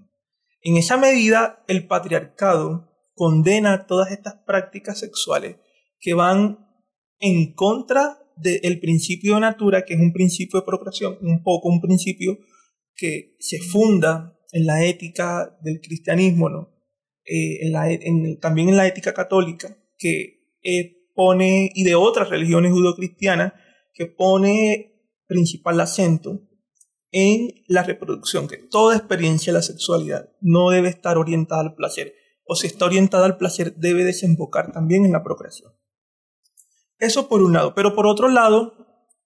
En 0.62 0.76
esa 0.76 0.98
medida, 0.98 1.64
el 1.70 1.88
patriarcado 1.88 2.92
condena 3.16 3.88
todas 3.88 4.12
estas 4.12 4.36
prácticas 4.46 5.00
sexuales 5.00 5.56
que 6.02 6.16
van 6.16 6.68
en 7.22 7.54
contra 7.54 8.20
del 8.36 8.78
principio 8.82 9.36
de 9.36 9.40
natura, 9.40 9.86
que 9.86 9.94
es 9.94 10.02
un 10.02 10.12
principio 10.12 10.60
de 10.60 10.66
procreación, 10.66 11.18
un 11.22 11.42
poco 11.44 11.70
un 11.70 11.80
principio 11.80 12.40
que 12.94 13.38
se 13.40 13.60
funda 13.60 14.38
en 14.52 14.66
la 14.66 14.84
ética 14.84 15.58
del 15.62 15.80
cristianismo, 15.80 16.50
¿no? 16.50 16.74
Eh, 17.26 17.72
también 18.42 18.68
en 18.68 18.76
la 18.76 18.86
ética 18.86 19.14
católica, 19.14 19.78
que 19.98 20.58
eh, 20.62 21.08
pone, 21.16 21.72
y 21.74 21.86
de 21.86 21.96
otras 21.96 22.28
religiones 22.28 22.74
judocristianas, 22.74 23.54
que 23.94 24.08
pone 24.08 24.92
principal 25.26 25.80
acento 25.80 26.50
en 27.14 27.64
la 27.68 27.84
reproducción, 27.84 28.48
que 28.48 28.58
toda 28.58 28.98
experiencia 28.98 29.54
de 29.54 29.60
la 29.60 29.64
sexualidad 29.64 30.30
no 30.42 30.72
debe 30.72 30.90
estar 30.90 31.18
orientada 31.18 31.62
al 31.62 31.76
placer, 31.76 32.16
o 32.46 32.56
si 32.56 32.68
está 32.68 32.86
orientada 32.86 33.26
al 33.26 33.38
placer 33.38 33.76
debe 33.76 34.04
desembocar 34.04 34.72
también 34.74 35.06
en 35.06 35.12
la 35.12 35.24
procreación. 35.24 35.72
Eso 36.98 37.30
por 37.30 37.44
un 37.44 37.54
lado, 37.54 37.76
pero 37.76 37.96
por 37.96 38.08
otro 38.08 38.30
lado, 38.30 38.74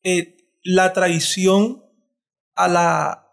eh, 0.03 0.35
la 0.63 0.91
traición 0.91 1.81
a 2.55 2.67
la, 2.67 3.27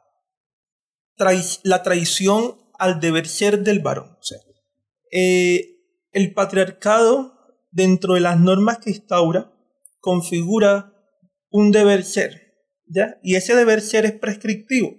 la 1.65 1.83
traición 1.83 2.57
al 2.79 3.01
deber 3.01 3.27
ser 3.27 3.65
del 3.65 3.81
varón. 3.81 4.17
Eh, 5.11 5.81
el 6.13 6.33
patriarcado, 6.33 7.35
dentro 7.73 8.15
de 8.15 8.21
las 8.21 8.39
normas 8.39 8.79
que 8.79 8.91
instaura, 8.91 9.53
configura 9.99 10.93
un 11.51 11.73
deber 11.73 12.05
ser 12.05 12.44
y 13.23 13.35
ese 13.35 13.55
deber 13.55 13.81
ser 13.81 14.05
es 14.05 14.13
prescriptivo. 14.13 14.97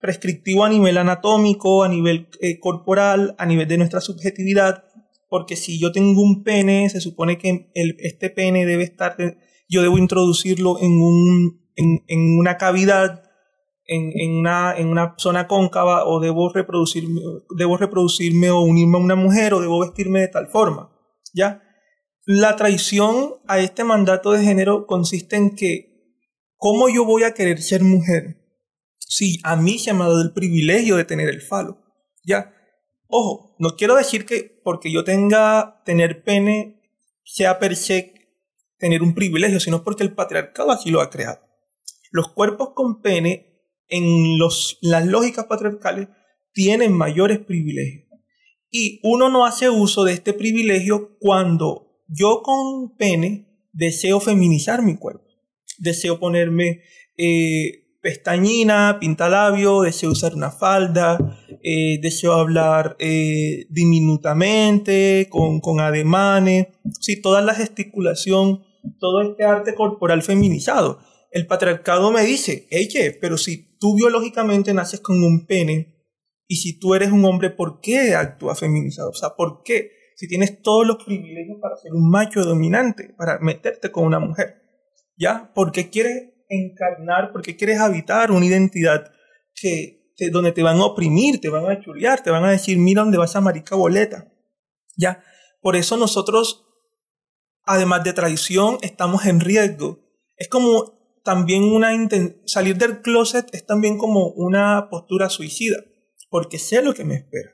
Prescriptivo 0.00 0.64
a 0.64 0.68
nivel 0.68 0.98
anatómico, 0.98 1.84
a 1.84 1.88
nivel 1.88 2.28
eh, 2.40 2.58
corporal, 2.58 3.34
a 3.38 3.46
nivel 3.46 3.68
de 3.68 3.78
nuestra 3.78 4.00
subjetividad, 4.00 4.84
porque 5.28 5.56
si 5.56 5.80
yo 5.80 5.92
tengo 5.92 6.20
un 6.20 6.44
pene, 6.44 6.88
se 6.90 7.00
supone 7.00 7.38
que 7.38 7.70
este 7.74 8.30
pene 8.30 8.66
debe 8.66 8.84
estar, 8.84 9.16
yo 9.68 9.82
debo 9.82 9.98
introducirlo 9.98 10.78
en, 10.80 10.92
un, 10.92 11.60
en, 11.76 12.38
una 12.38 12.58
cavidad, 12.58 13.22
en, 13.86 14.38
una, 14.38 14.76
en 14.76 14.88
una 14.88 15.14
zona 15.16 15.48
cóncava, 15.48 16.06
o 16.06 16.20
debo 16.20 16.52
reproducirme, 16.52 17.20
debo 17.56 17.76
reproducirme 17.76 18.50
o 18.50 18.60
unirme 18.60 18.98
a 18.98 19.00
una 19.00 19.16
mujer, 19.16 19.54
o 19.54 19.60
debo 19.60 19.80
vestirme 19.80 20.20
de 20.20 20.28
tal 20.28 20.48
forma. 20.48 20.92
¿ya? 21.32 21.62
La 22.26 22.56
traición 22.56 23.34
a 23.48 23.58
este 23.58 23.84
mandato 23.84 24.32
de 24.32 24.44
género 24.44 24.86
consiste 24.86 25.36
en 25.36 25.56
que 25.56 25.93
¿Cómo 26.56 26.88
yo 26.88 27.04
voy 27.04 27.24
a 27.24 27.34
querer 27.34 27.60
ser 27.60 27.82
mujer 27.82 28.40
si 28.98 29.38
a 29.42 29.56
mí 29.56 29.78
se 29.78 29.92
me 29.92 30.04
ha 30.04 30.08
dado 30.08 30.22
el 30.22 30.32
privilegio 30.32 30.96
de 30.96 31.04
tener 31.04 31.28
el 31.28 31.42
falo? 31.42 31.82
Ya, 32.24 32.54
ojo, 33.08 33.54
no 33.58 33.76
quiero 33.76 33.96
decir 33.96 34.24
que 34.24 34.60
porque 34.64 34.90
yo 34.90 35.04
tenga 35.04 35.82
tener 35.84 36.24
pene 36.24 36.80
sea 37.24 37.58
per 37.58 37.76
se 37.76 38.14
tener 38.78 39.02
un 39.02 39.14
privilegio, 39.14 39.60
sino 39.60 39.82
porque 39.82 40.02
el 40.02 40.14
patriarcado 40.14 40.70
así 40.70 40.90
lo 40.90 41.00
ha 41.00 41.10
creado. 41.10 41.40
Los 42.10 42.28
cuerpos 42.28 42.70
con 42.74 43.00
pene 43.02 43.54
en 43.88 44.38
los, 44.38 44.78
las 44.82 45.06
lógicas 45.06 45.46
patriarcales 45.46 46.08
tienen 46.52 46.92
mayores 46.92 47.38
privilegios. 47.38 48.08
Y 48.70 49.00
uno 49.02 49.28
no 49.28 49.46
hace 49.46 49.70
uso 49.70 50.04
de 50.04 50.12
este 50.12 50.32
privilegio 50.32 51.16
cuando 51.18 52.02
yo 52.08 52.42
con 52.42 52.96
pene 52.96 53.68
deseo 53.72 54.20
feminizar 54.20 54.82
mi 54.82 54.96
cuerpo 54.96 55.23
deseo 55.78 56.18
ponerme 56.18 56.82
eh, 57.16 57.84
pestañina, 58.04 58.98
pintalabio, 59.00 59.80
deseo 59.80 60.10
usar 60.10 60.34
una 60.34 60.50
falda, 60.50 61.18
eh, 61.62 61.98
deseo 62.02 62.34
hablar 62.34 62.96
eh, 62.98 63.66
diminutamente, 63.70 65.26
con, 65.30 65.60
con 65.60 65.80
ademanes, 65.80 66.66
sí, 67.00 67.22
toda 67.22 67.40
la 67.40 67.54
gesticulación, 67.54 68.62
todo 68.98 69.22
este 69.22 69.44
arte 69.44 69.74
corporal 69.74 70.22
feminizado. 70.22 70.98
El 71.30 71.46
patriarcado 71.46 72.12
me 72.12 72.22
dice, 72.22 72.68
oye, 72.70 73.16
pero 73.18 73.38
si 73.38 73.76
tú 73.78 73.96
biológicamente 73.96 74.74
naces 74.74 75.00
con 75.00 75.24
un 75.24 75.46
pene 75.46 75.94
y 76.46 76.56
si 76.56 76.78
tú 76.78 76.94
eres 76.94 77.10
un 77.10 77.24
hombre, 77.24 77.50
¿por 77.50 77.80
qué 77.80 78.14
actúas 78.14 78.60
feminizado? 78.60 79.10
O 79.10 79.14
sea, 79.14 79.30
¿por 79.30 79.62
qué? 79.64 79.90
Si 80.16 80.28
tienes 80.28 80.60
todos 80.62 80.86
los 80.86 81.02
privilegios 81.02 81.58
para 81.60 81.76
ser 81.76 81.92
un 81.92 82.08
macho 82.10 82.44
dominante, 82.44 83.14
para 83.16 83.38
meterte 83.40 83.90
con 83.90 84.04
una 84.04 84.20
mujer. 84.20 84.63
¿Ya? 85.16 85.52
Porque 85.54 85.90
quieres 85.90 86.30
encarnar, 86.48 87.32
porque 87.32 87.56
quieres 87.56 87.80
habitar 87.80 88.30
una 88.30 88.46
identidad 88.46 89.12
que, 89.54 90.12
donde 90.30 90.52
te 90.52 90.62
van 90.62 90.78
a 90.78 90.84
oprimir, 90.84 91.40
te 91.40 91.48
van 91.48 91.66
a 91.70 91.80
chulear, 91.80 92.22
te 92.22 92.30
van 92.30 92.44
a 92.44 92.50
decir, 92.50 92.78
mira 92.78 93.02
dónde 93.02 93.18
vas 93.18 93.36
a 93.36 93.40
marica 93.40 93.74
boleta, 93.76 94.32
¿ya? 94.96 95.24
Por 95.60 95.76
eso 95.76 95.96
nosotros, 95.96 96.66
además 97.64 98.04
de 98.04 98.12
traición, 98.12 98.78
estamos 98.82 99.26
en 99.26 99.40
riesgo. 99.40 100.00
Es 100.36 100.48
como 100.48 101.20
también 101.24 101.64
una 101.64 101.90
salir 102.44 102.76
del 102.76 103.00
closet 103.00 103.48
es 103.54 103.64
también 103.64 103.96
como 103.96 104.28
una 104.28 104.88
postura 104.90 105.30
suicida, 105.30 105.82
porque 106.28 106.58
sé 106.58 106.82
lo 106.82 106.94
que 106.94 107.04
me 107.04 107.14
espera. 107.14 107.50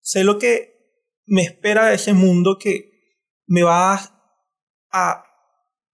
Sé 0.00 0.24
lo 0.24 0.38
que 0.38 0.76
me 1.26 1.42
espera 1.42 1.86
de 1.86 1.96
ese 1.96 2.14
mundo 2.14 2.56
que 2.58 2.90
me 3.46 3.62
va 3.62 4.00
a 4.90 5.25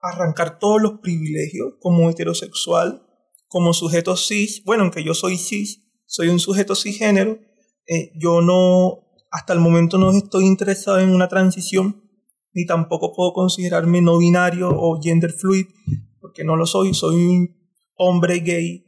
arrancar 0.02 0.58
todos 0.58 0.82
los 0.82 0.98
privilegios 1.00 1.74
como 1.80 2.10
heterosexual, 2.10 3.06
como 3.46 3.72
sujeto 3.72 4.16
cis. 4.16 4.62
Bueno, 4.64 4.82
aunque 4.82 5.04
yo 5.04 5.14
soy 5.14 5.38
cis, 5.38 5.82
soy 6.06 6.28
un 6.28 6.40
sujeto 6.40 6.74
cisgénero, 6.74 7.38
eh, 7.86 8.12
yo 8.16 8.42
no, 8.42 9.06
hasta 9.30 9.52
el 9.52 9.60
momento 9.60 9.98
no 9.98 10.10
estoy 10.10 10.44
interesado 10.44 10.98
en 10.98 11.14
una 11.14 11.28
transición, 11.28 12.02
ni 12.52 12.66
tampoco 12.66 13.14
puedo 13.14 13.32
considerarme 13.32 14.02
no 14.02 14.18
binario 14.18 14.68
o 14.70 15.00
gender 15.00 15.32
fluid, 15.32 15.66
porque 16.20 16.44
no 16.44 16.56
lo 16.56 16.66
soy, 16.66 16.92
soy 16.92 17.16
un 17.16 17.56
hombre 17.96 18.40
gay 18.40 18.84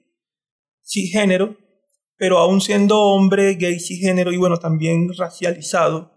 cisgénero, 0.85 1.57
pero 2.17 2.39
aún 2.39 2.61
siendo 2.61 3.01
hombre 3.01 3.55
gay 3.55 3.79
cisgénero 3.79 4.33
y 4.33 4.37
bueno, 4.37 4.59
también 4.59 5.09
racializado, 5.17 6.13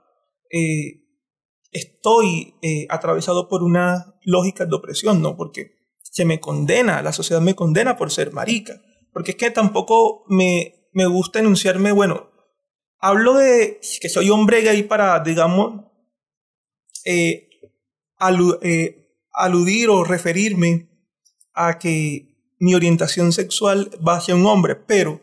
eh, 0.52 1.04
estoy 1.72 2.56
eh, 2.62 2.88
atravesado 2.90 3.48
por 3.48 3.64
una 3.64 4.17
lógica 4.28 4.66
de 4.66 4.76
opresión, 4.76 5.22
¿no? 5.22 5.38
Porque 5.38 5.72
se 6.02 6.26
me 6.26 6.40
condena, 6.40 7.02
la 7.02 7.14
sociedad 7.14 7.42
me 7.42 7.56
condena 7.56 7.96
por 7.96 8.12
ser 8.12 8.34
marica. 8.34 8.82
Porque 9.14 9.32
es 9.32 9.38
que 9.38 9.52
tampoco 9.52 10.26
me, 10.28 10.90
me 10.92 11.08
gusta 11.08 11.40
enunciarme, 11.40 11.94
bueno, 11.94 12.30
hablo 13.00 13.36
de 13.36 13.80
que 14.02 14.10
soy 14.10 14.30
hombre 14.30 14.62
gay 14.62 14.84
para, 14.84 15.20
digamos, 15.22 15.86
eh, 17.06 17.50
eh, 18.62 19.08
aludir 19.32 19.90
o 19.90 20.04
referirme 20.04 20.90
a 21.54 21.80
que 21.80 22.54
mi 22.60 22.76
orientación 22.76 23.32
sexual 23.32 23.92
va 24.06 24.18
hacia 24.18 24.36
un 24.36 24.46
hombre, 24.46 24.76
pero 24.76 25.22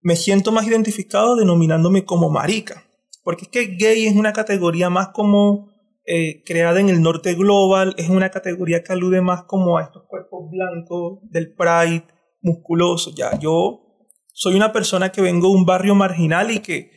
me 0.00 0.16
siento 0.16 0.50
más 0.50 0.66
identificado 0.66 1.36
denominándome 1.36 2.06
como 2.06 2.30
marica, 2.30 2.84
porque 3.22 3.44
es 3.44 3.50
que 3.50 3.76
gay 3.76 4.06
es 4.06 4.16
una 4.16 4.32
categoría 4.32 4.88
más 4.88 5.08
como 5.08 5.73
eh, 6.06 6.42
creada 6.44 6.80
en 6.80 6.88
el 6.88 7.00
norte 7.02 7.34
global, 7.34 7.94
es 7.96 8.08
una 8.10 8.30
categoría 8.30 8.82
que 8.82 8.92
alude 8.92 9.20
más 9.20 9.44
como 9.44 9.78
a 9.78 9.84
estos 9.84 10.04
cuerpos 10.06 10.50
blancos 10.50 11.20
del 11.22 11.54
pride, 11.54 12.04
musculosos, 12.42 13.14
ya, 13.14 13.38
yo 13.38 13.84
soy 14.34 14.56
una 14.56 14.72
persona 14.72 15.12
que 15.12 15.22
vengo 15.22 15.48
de 15.48 15.54
un 15.54 15.64
barrio 15.64 15.94
marginal 15.94 16.50
y 16.50 16.58
que 16.58 16.90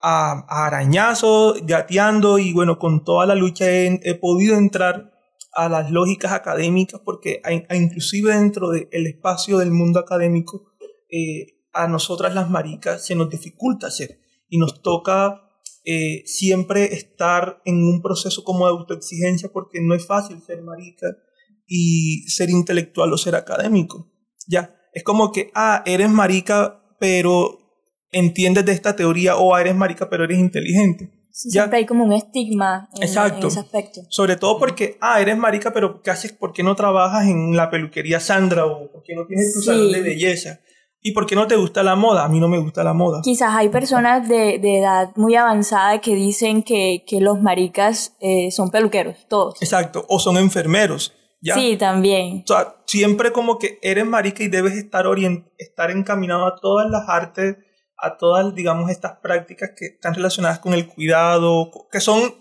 a, 0.00 0.44
arañazos, 0.66 1.64
gateando 1.64 2.38
y 2.38 2.52
bueno, 2.52 2.78
con 2.78 3.02
toda 3.02 3.24
la 3.24 3.34
lucha 3.34 3.64
he, 3.70 4.14
podido 4.20 4.56
entrar 4.56 5.12
a 5.54 5.68
las 5.68 5.90
lógicas 5.90 6.32
académicas 6.32 7.00
porque 7.04 7.40
inclusive 7.70 8.34
dentro 8.34 8.70
del 8.70 9.06
espacio 9.06 9.58
del 9.58 9.70
mundo 9.70 10.00
académico 10.00 10.72
eh, 11.10 11.62
a 11.72 11.88
nosotras 11.88 12.34
las 12.34 12.50
maricas 12.50 13.04
se 13.04 13.14
nos 13.14 13.30
dificulta 13.30 13.86
hacer 13.86 14.18
y 14.48 14.58
nos 14.58 14.82
toca 14.82 15.51
eh, 15.84 16.22
siempre 16.26 16.94
estar 16.94 17.60
en 17.64 17.82
un 17.82 18.02
proceso 18.02 18.44
como 18.44 18.66
de 18.66 18.72
autoexigencia 18.72 19.50
porque 19.52 19.80
no 19.80 19.94
es 19.94 20.06
fácil 20.06 20.40
ser 20.42 20.62
marica 20.62 21.08
y 21.66 22.22
ser 22.28 22.50
intelectual 22.50 23.12
o 23.12 23.18
ser 23.18 23.34
académico. 23.34 24.10
Ya, 24.46 24.76
es 24.92 25.02
como 25.02 25.32
que, 25.32 25.50
ah, 25.54 25.82
eres 25.86 26.10
marica 26.10 26.78
pero 27.02 27.58
entiendes 28.12 28.64
de 28.64 28.70
esta 28.70 28.94
teoría 28.94 29.36
o 29.36 29.58
eres 29.58 29.74
marica, 29.74 30.08
pero 30.08 30.22
eres 30.22 30.38
inteligente. 30.38 31.10
siempre 31.32 31.78
hay 31.78 31.86
como 31.86 32.04
un 32.04 32.12
estigma 32.12 32.88
en, 32.94 33.02
ese 33.02 33.18
aspecto. 33.18 34.02
Sobre 34.08 34.36
todo 34.36 34.56
porque, 34.56 34.98
ah, 35.00 35.20
eres 35.20 35.36
marica, 35.36 35.72
pero 35.72 36.00
¿qué 36.00 36.12
haces? 36.12 36.32
¿Por 36.32 36.52
qué 36.52 36.62
no 36.62 36.76
trabajas 36.76 37.26
en 37.26 37.56
la 37.56 37.70
peluquería 37.70 38.20
Sandra? 38.20 38.66
¿O 38.66 38.92
por 38.92 39.02
qué 39.02 39.16
no 39.16 39.26
tienes 39.26 39.52
tu 39.52 39.62
salón 39.62 39.90
de 39.90 40.00
belleza? 40.00 40.60
¿Y 41.02 41.12
por 41.12 41.26
qué 41.26 41.34
no 41.34 41.46
te 41.48 41.56
gusta 41.56 41.82
la 41.82 41.96
moda? 41.96 42.24
A 42.24 42.28
mí 42.28 42.38
no 42.38 42.48
me 42.48 42.58
gusta 42.58 42.84
la 42.84 42.92
moda. 42.92 43.20
Quizás 43.22 43.54
hay 43.54 43.68
personas 43.70 44.28
de, 44.28 44.58
de 44.58 44.78
edad 44.78 45.10
muy 45.16 45.34
avanzada 45.34 46.00
que 46.00 46.14
dicen 46.14 46.62
que, 46.62 47.04
que 47.06 47.20
los 47.20 47.40
maricas 47.40 48.16
eh, 48.20 48.50
son 48.52 48.70
peluqueros, 48.70 49.26
todos. 49.28 49.60
Exacto, 49.60 50.06
o 50.08 50.18
son 50.20 50.36
enfermeros. 50.36 51.12
Sí, 51.42 51.76
también. 51.76 52.44
O 52.44 52.46
sea, 52.46 52.76
siempre 52.86 53.32
como 53.32 53.58
que 53.58 53.78
eres 53.82 54.06
marica 54.06 54.44
y 54.44 54.48
debes 54.48 54.74
estar, 54.74 55.06
estar 55.58 55.90
encaminado 55.90 56.46
a 56.46 56.54
todas 56.60 56.88
las 56.88 57.08
artes, 57.08 57.56
a 57.96 58.16
todas, 58.16 58.54
digamos, 58.54 58.90
estas 58.90 59.18
prácticas 59.18 59.70
que 59.76 59.86
están 59.86 60.14
relacionadas 60.14 60.60
con 60.60 60.72
el 60.72 60.86
cuidado, 60.86 61.70
que 61.90 62.00
son 62.00 62.34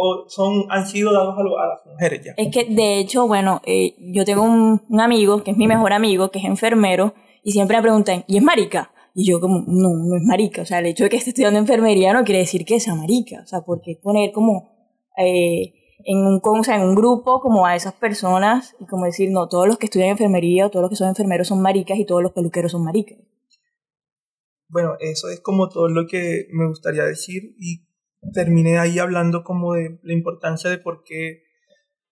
o 0.00 0.26
son, 0.28 0.66
han 0.70 0.86
sido 0.86 1.12
dados 1.12 1.36
a, 1.36 1.42
las 1.42 1.84
mujeres 1.84 2.24
ya. 2.24 2.32
Es 2.36 2.54
que, 2.54 2.72
de 2.72 3.00
hecho, 3.00 3.26
bueno, 3.26 3.60
eh, 3.66 3.96
yo 3.98 4.24
tengo 4.24 4.44
un, 4.44 4.80
un, 4.88 5.00
amigo, 5.00 5.42
que 5.42 5.50
es 5.50 5.56
mi 5.56 5.66
mejor 5.66 5.92
amigo, 5.92 6.30
que 6.30 6.38
es 6.38 6.44
enfermero, 6.44 7.14
y 7.42 7.52
siempre 7.52 7.76
me 7.76 7.82
preguntan, 7.82 8.24
¿y 8.26 8.36
es 8.36 8.42
marica? 8.42 8.92
Y 9.14 9.30
yo 9.30 9.40
como, 9.40 9.64
no, 9.66 9.90
no 9.96 10.16
es 10.16 10.22
marica. 10.24 10.62
O 10.62 10.64
sea, 10.64 10.78
el 10.78 10.86
hecho 10.86 11.04
de 11.04 11.10
que 11.10 11.16
esté 11.16 11.30
estudiando 11.30 11.58
enfermería 11.58 12.12
no 12.12 12.24
quiere 12.24 12.40
decir 12.40 12.64
que 12.64 12.78
sea 12.80 12.94
marica. 12.94 13.40
O 13.42 13.46
sea, 13.46 13.60
porque 13.62 13.98
poner 14.02 14.32
como... 14.32 14.76
Eh, 15.16 15.74
en 16.04 16.18
un, 16.18 16.40
o 16.42 16.64
sea, 16.64 16.76
en 16.76 16.82
un 16.82 16.94
grupo 16.94 17.40
como 17.40 17.66
a 17.66 17.74
esas 17.74 17.94
personas 17.94 18.76
y 18.78 18.86
como 18.86 19.04
decir, 19.04 19.30
no, 19.30 19.48
todos 19.48 19.66
los 19.66 19.78
que 19.78 19.86
estudian 19.86 20.10
enfermería 20.10 20.66
o 20.66 20.70
todos 20.70 20.82
los 20.82 20.90
que 20.90 20.96
son 20.96 21.08
enfermeros 21.08 21.48
son 21.48 21.60
maricas 21.60 21.98
y 21.98 22.06
todos 22.06 22.22
los 22.22 22.32
peluqueros 22.32 22.72
son 22.72 22.84
maricas. 22.84 23.18
Bueno, 24.68 24.96
eso 25.00 25.28
es 25.28 25.40
como 25.40 25.68
todo 25.68 25.88
lo 25.88 26.06
que 26.06 26.46
me 26.52 26.68
gustaría 26.68 27.04
decir 27.04 27.54
y 27.58 27.88
terminé 28.32 28.78
ahí 28.78 28.98
hablando 28.98 29.42
como 29.42 29.74
de 29.74 29.98
la 30.02 30.12
importancia 30.12 30.70
de 30.70 30.78
por 30.78 31.02
qué, 31.04 31.44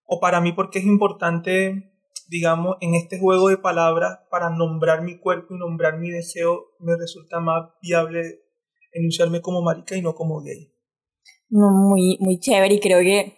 o 0.05 0.21
para 0.21 0.41
mí 0.41 0.53
por 0.53 0.71
qué 0.71 0.79
es 0.79 0.87
importante, 0.87 1.93
digamos, 2.29 2.77
en 2.81 2.95
este 2.95 3.19
juego 3.19 3.49
de 3.49 3.59
palabras 3.59 4.21
para 4.31 4.51
nombrar 4.51 5.03
mi 5.03 5.19
cuerpo 5.19 5.55
y 5.55 5.59
nombrar 5.59 5.99
mi 5.99 6.11
deseo, 6.11 6.67
me 6.81 6.97
resulta 6.97 7.41
más 7.41 7.71
viable 7.83 8.41
enunciarme 8.93 9.41
como 9.41 9.63
marica 9.63 9.97
y 9.97 10.03
no 10.03 10.15
como 10.15 10.43
gay. 10.43 10.73
No, 11.49 11.71
muy, 11.71 12.17
muy 12.21 12.39
chévere 12.41 12.75
y 12.75 12.81
creo 12.81 13.01
que 13.01 13.35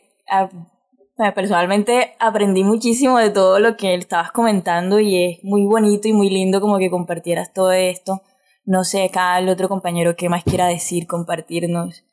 personalmente 1.35 2.15
aprendí 2.19 2.65
muchísimo 2.65 3.19
de 3.19 3.31
todo 3.31 3.59
lo 3.59 3.77
que 3.77 3.95
estabas 3.95 4.33
comentando 4.33 5.01
y 5.01 5.25
es 5.25 5.39
muy 5.45 5.65
bonito 5.65 6.09
y 6.09 6.13
muy 6.13 6.31
lindo 6.31 6.61
como 6.61 6.79
que 6.79 6.91
compartieras 6.91 7.53
todo 7.53 7.73
esto. 7.73 8.23
No 8.65 8.85
sé, 8.85 9.05
acá 9.05 9.39
el 9.39 9.49
otro 9.49 9.69
compañero, 9.69 10.15
¿qué 10.17 10.29
más 10.29 10.45
quiera 10.45 10.67
decir, 10.67 11.07
compartirnos? 11.07 12.05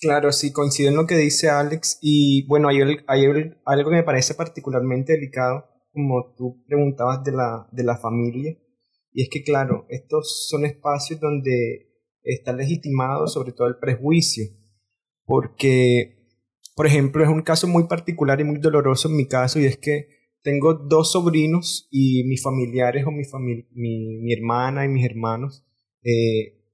Claro, 0.00 0.32
sí, 0.32 0.52
coincido 0.52 0.90
en 0.90 0.96
lo 0.96 1.06
que 1.06 1.16
dice 1.16 1.48
Alex 1.48 1.98
y 2.02 2.46
bueno, 2.46 2.68
hay, 2.68 2.80
hay 3.06 3.24
algo 3.64 3.90
que 3.90 3.96
me 3.96 4.02
parece 4.02 4.34
particularmente 4.34 5.14
delicado, 5.14 5.68
como 5.96 6.34
tú 6.36 6.62
preguntabas 6.68 7.24
de 7.24 7.32
la, 7.32 7.68
de 7.72 7.82
la 7.82 7.96
familia, 7.96 8.56
y 9.12 9.22
es 9.22 9.28
que 9.30 9.42
claro, 9.42 9.86
estos 9.88 10.46
son 10.48 10.64
espacios 10.64 11.18
donde 11.18 11.90
está 12.22 12.52
legitimado 12.52 13.26
sobre 13.26 13.52
todo 13.52 13.66
el 13.66 13.78
prejuicio, 13.78 14.44
porque 15.24 16.16
por 16.76 16.86
ejemplo, 16.86 17.24
es 17.24 17.30
un 17.30 17.40
caso 17.40 17.66
muy 17.66 17.88
particular 17.88 18.38
y 18.38 18.44
muy 18.44 18.58
doloroso 18.58 19.08
en 19.08 19.16
mi 19.16 19.26
caso 19.26 19.58
y 19.58 19.64
es 19.64 19.78
que 19.78 20.08
tengo 20.42 20.74
dos 20.74 21.12
sobrinos 21.12 21.88
y 21.90 22.22
mis 22.24 22.42
familiares 22.42 23.06
o 23.06 23.10
mi, 23.10 23.24
mi, 23.72 24.18
mi 24.18 24.32
hermana 24.34 24.84
y 24.84 24.88
mis 24.88 25.06
hermanos 25.06 25.64
eh, 26.04 26.66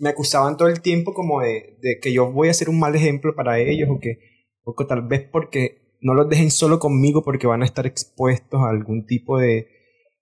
me 0.00 0.10
acusaban 0.10 0.56
todo 0.56 0.66
el 0.66 0.80
tiempo 0.80 1.14
como 1.14 1.40
de, 1.40 1.78
de, 1.80 2.00
que 2.02 2.12
yo 2.12 2.32
voy 2.32 2.48
a 2.48 2.54
ser 2.54 2.68
un 2.68 2.80
mal 2.80 2.96
ejemplo 2.96 3.36
para 3.36 3.60
ellos 3.60 3.88
o 3.90 4.00
que, 4.00 4.18
o 4.64 4.74
que 4.74 4.84
tal 4.86 5.06
vez 5.06 5.22
porque 5.30 5.83
no 6.04 6.14
los 6.14 6.28
dejen 6.28 6.50
solo 6.50 6.78
conmigo 6.78 7.24
porque 7.24 7.46
van 7.46 7.62
a 7.62 7.64
estar 7.64 7.86
expuestos 7.86 8.60
a 8.60 8.68
algún 8.68 9.06
tipo 9.06 9.38
de, 9.38 9.68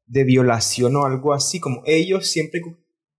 de 0.07 0.25
violación 0.25 0.95
o 0.95 1.05
algo 1.05 1.33
así, 1.33 1.59
como 1.59 1.83
ellos 1.85 2.29
siempre 2.29 2.63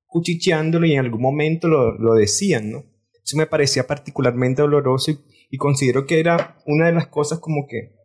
cuchicheándolo 0.06 0.86
y 0.86 0.94
en 0.94 1.00
algún 1.00 1.22
momento 1.22 1.68
lo, 1.68 1.98
lo 1.98 2.14
decían, 2.14 2.72
¿no? 2.72 2.86
Eso 3.22 3.38
me 3.38 3.48
parecía 3.48 3.86
particularmente 3.86 4.62
doloroso 4.62 5.12
y 5.50 5.58
considero 5.58 6.06
que 6.06 6.22
era 6.22 6.58
una 6.66 6.86
de 6.86 6.94
las 6.94 7.08
cosas 7.08 7.40
como 7.40 7.68
que 7.68 7.96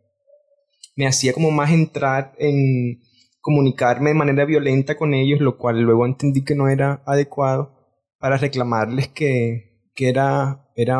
me 0.95 1.07
hacía 1.07 1.31
como 1.31 1.51
más 1.51 1.71
entrar 1.71 2.33
en 2.37 2.99
comunicarme 3.39 4.09
de 4.09 4.15
manera 4.15 4.43
violenta 4.43 4.97
con 4.97 5.13
ellos, 5.13 5.39
lo 5.39 5.57
cual 5.57 5.79
luego 5.81 6.05
entendí 6.05 6.43
que 6.43 6.55
no 6.55 6.67
era 6.67 7.01
adecuado 7.05 7.79
para 8.19 8.35
reclamarles 8.35 9.07
que, 9.07 9.89
que 9.95 10.09
era, 10.09 10.69
era, 10.75 10.99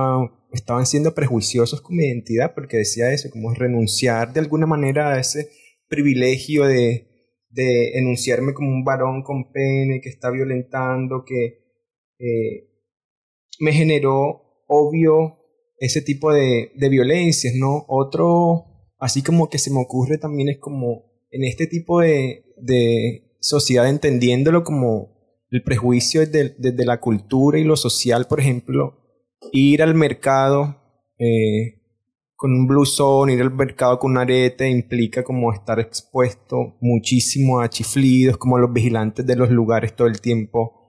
estaban 0.51 0.85
siendo 0.85 1.13
prejuiciosos 1.13 1.81
con 1.81 1.95
mi 1.95 2.05
identidad, 2.05 2.53
porque 2.53 2.77
decía 2.77 3.11
eso, 3.11 3.29
como 3.29 3.53
renunciar 3.53 4.33
de 4.33 4.39
alguna 4.39 4.65
manera 4.65 5.13
a 5.13 5.19
ese 5.19 5.49
privilegio 5.87 6.65
de, 6.65 7.07
de 7.49 7.97
enunciarme 7.97 8.53
como 8.53 8.69
un 8.69 8.83
varón 8.83 9.23
con 9.23 9.51
pene 9.51 10.01
que 10.01 10.09
está 10.09 10.31
violentando, 10.31 11.23
que 11.25 11.59
eh, 12.19 12.69
me 13.59 13.73
generó 13.73 14.63
obvio 14.67 15.39
ese 15.77 16.01
tipo 16.01 16.33
de, 16.33 16.71
de 16.75 16.89
violencias, 16.89 17.55
¿no? 17.55 17.85
Otro, 17.87 18.65
así 18.99 19.23
como 19.23 19.49
que 19.49 19.57
se 19.57 19.71
me 19.71 19.79
ocurre 19.79 20.17
también 20.17 20.49
es 20.49 20.57
como 20.59 21.09
en 21.31 21.43
este 21.43 21.67
tipo 21.67 22.01
de, 22.01 22.43
de 22.57 23.35
sociedad 23.39 23.89
entendiéndolo 23.89 24.63
como 24.63 25.17
el 25.51 25.63
prejuicio 25.63 26.21
desde, 26.21 26.55
desde, 26.57 26.85
la 26.85 26.99
cultura 26.99 27.57
y 27.57 27.63
lo 27.63 27.75
social, 27.75 28.27
por 28.27 28.39
ejemplo, 28.39 29.08
ir 29.51 29.81
al 29.81 29.95
mercado 29.95 30.75
eh, 31.17 31.79
con 32.35 32.53
un 32.53 32.67
blusón, 32.67 33.29
ir 33.29 33.41
al 33.41 33.51
mercado 33.51 33.99
con 33.99 34.11
un 34.11 34.17
arete 34.17 34.69
implica 34.69 35.23
como 35.23 35.51
estar 35.51 35.79
expuesto 35.79 36.77
muchísimo 36.79 37.59
a 37.59 37.69
chiflidos, 37.69 38.37
como 38.37 38.57
los 38.57 38.71
vigilantes 38.71 39.25
de 39.25 39.35
los 39.35 39.49
lugares 39.49 39.95
todo 39.95 40.07
el 40.07 40.21
tiempo 40.21 40.79